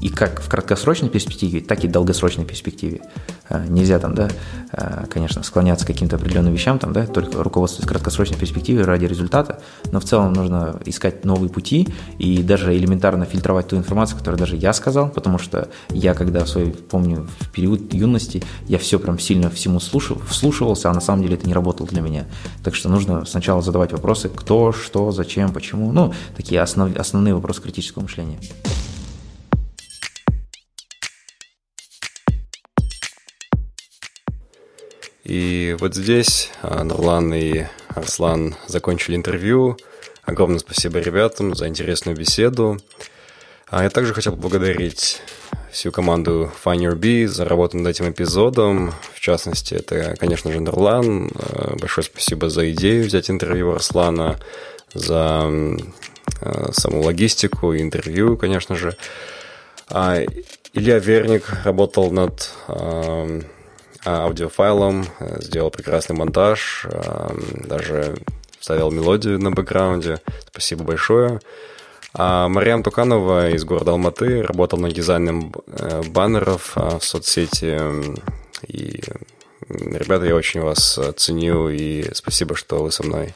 [0.00, 3.02] И как в краткосрочной перспективе, так и в долгосрочной перспективе.
[3.50, 4.30] А, нельзя там, да,
[4.72, 9.60] а, конечно, склоняться к каким-то определенным вещам, там, да, только руководствуясь краткосрочной перспективой ради результата,
[9.92, 11.88] но в целом нужно искать новые пути
[12.18, 16.48] и даже элементарно фильтровать ту информацию, которую даже я сказал, потому что я, когда в
[16.48, 21.22] свой, помню, в период юности, я все прям сильно всему слушал, вслушивался, а на самом
[21.22, 22.24] деле это не работало для меня.
[22.64, 27.60] Так что нужно сначала задавать вопросы, кто, что, зачем, почему, ну, такие основ, основные вопросы
[27.60, 28.38] критического мышления.
[35.30, 39.76] И вот здесь а, Нурлан и Арслан закончили интервью.
[40.24, 42.80] Огромное спасибо ребятам за интересную беседу.
[43.68, 45.22] А я также хотел поблагодарить
[45.70, 48.92] всю команду Find Your Bee за работу над этим эпизодом.
[49.14, 51.30] В частности, это, конечно же, Нурлан.
[51.36, 54.36] А, большое спасибо за идею взять интервью Арслана,
[54.94, 55.48] за
[56.72, 58.96] саму логистику интервью, конечно же.
[59.88, 63.42] Илья Верник работал над а,
[64.04, 67.28] аудиофайлом, э, сделал прекрасный монтаж, э,
[67.66, 68.16] даже
[68.58, 70.20] вставил мелодию на бэкграунде.
[70.50, 71.40] Спасибо большое.
[72.12, 77.80] А Мариам Туканова из города Алматы работал над дизайном э, баннеров в соцсети.
[78.66, 79.00] И,
[79.68, 83.34] ребята, я очень вас ценю и спасибо, что вы со мной.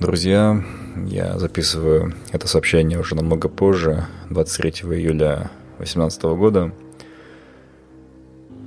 [0.00, 0.62] Друзья,
[1.06, 6.72] я записываю это сообщение уже намного позже, 23 июля 2018 года.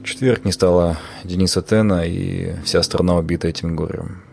[0.01, 4.23] В четверг не стало Дениса Тена, и вся страна убита этим горем.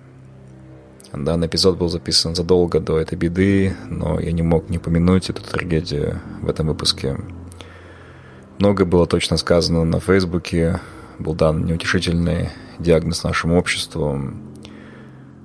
[1.13, 5.43] Данный эпизод был записан задолго до этой беды, но я не мог не помянуть эту
[5.43, 7.19] трагедию в этом выпуске.
[8.59, 10.81] Многое было точно сказано на Фейсбуке,
[11.19, 14.21] был дан неутешительный диагноз нашему обществу.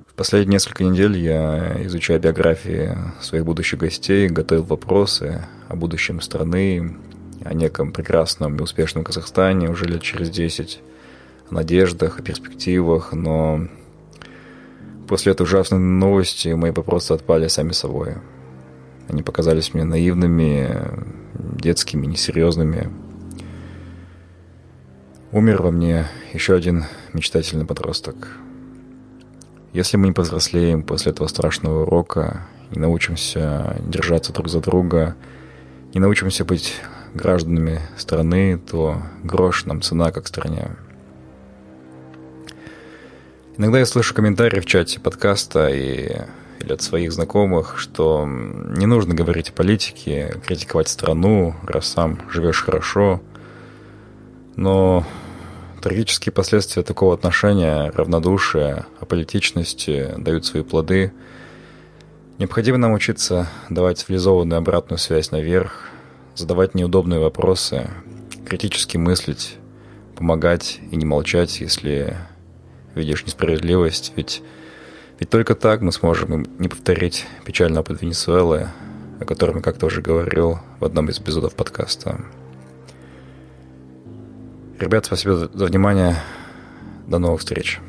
[0.06, 6.96] В последние несколько недель я изучаю биографии своих будущих гостей, готовил вопросы о будущем страны,
[7.42, 10.80] о неком прекрасном и успешном Казахстане уже лет через 10,
[11.50, 13.68] о надеждах, о перспективах, но
[15.08, 18.14] после этой ужасной новости мои вопросы отпали сами собой.
[19.08, 20.70] Они показались мне наивными,
[21.34, 22.90] детскими, несерьезными.
[25.32, 28.38] Умер во мне еще один мечтательный подросток.
[29.72, 35.16] Если мы не повзрослеем после этого страшного урока, не научимся держаться друг за друга,
[35.92, 36.80] не научимся быть
[37.14, 40.70] гражданами страны, то грош нам цена как стране.
[43.56, 46.22] Иногда я слышу комментарии в чате подкаста и,
[46.58, 52.64] или от своих знакомых, что не нужно говорить о политике, критиковать страну, раз сам живешь
[52.64, 53.22] хорошо.
[54.56, 55.06] Но
[55.82, 61.12] трагические последствия такого отношения, равнодушия, аполитичности дают свои плоды.
[62.38, 65.90] Необходимо нам учиться давать цивилизованную обратную связь наверх,
[66.34, 67.90] задавать неудобные вопросы,
[68.46, 69.56] критически мыслить,
[70.16, 72.16] помогать и не молчать, если
[72.94, 74.12] видишь несправедливость.
[74.16, 74.42] Ведь,
[75.18, 78.68] ведь только так мы сможем не повторить печальный опыт Венесуэлы,
[79.20, 82.24] о котором я как-то уже говорил в одном из эпизодов подкаста.
[84.78, 86.16] Ребят, спасибо за внимание.
[87.06, 87.80] До новых встреч.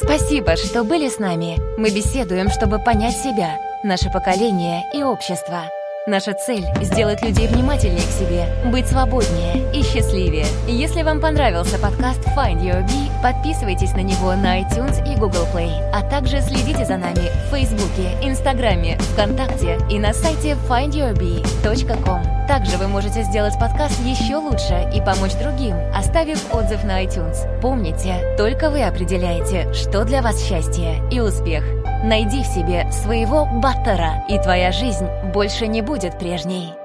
[0.00, 1.58] Спасибо, что были с нами.
[1.76, 5.64] Мы беседуем, чтобы понять себя– наше поколение и общество.
[6.08, 10.46] Наша цель– сделать людей внимательнее к себе, быть свободнее и счастливее.
[10.66, 15.70] Если вам понравился подкаст Find Your Bee, подписывайтесь на него на iTunes и Google Play,
[15.92, 22.38] а также следите за нами в Фейсбуке, Инстаграме, ВКонтакте и на сайте findyourbee.com.
[22.48, 27.60] Также вы можете сделать подкаст еще лучше и помочь другим, оставив отзыв на iTunes.
[27.60, 31.62] Помните, только вы определяете, что для вас счастье и успех.
[32.02, 36.77] Найди в себе своего баттера, и твоя жизнь больше не будет прежней.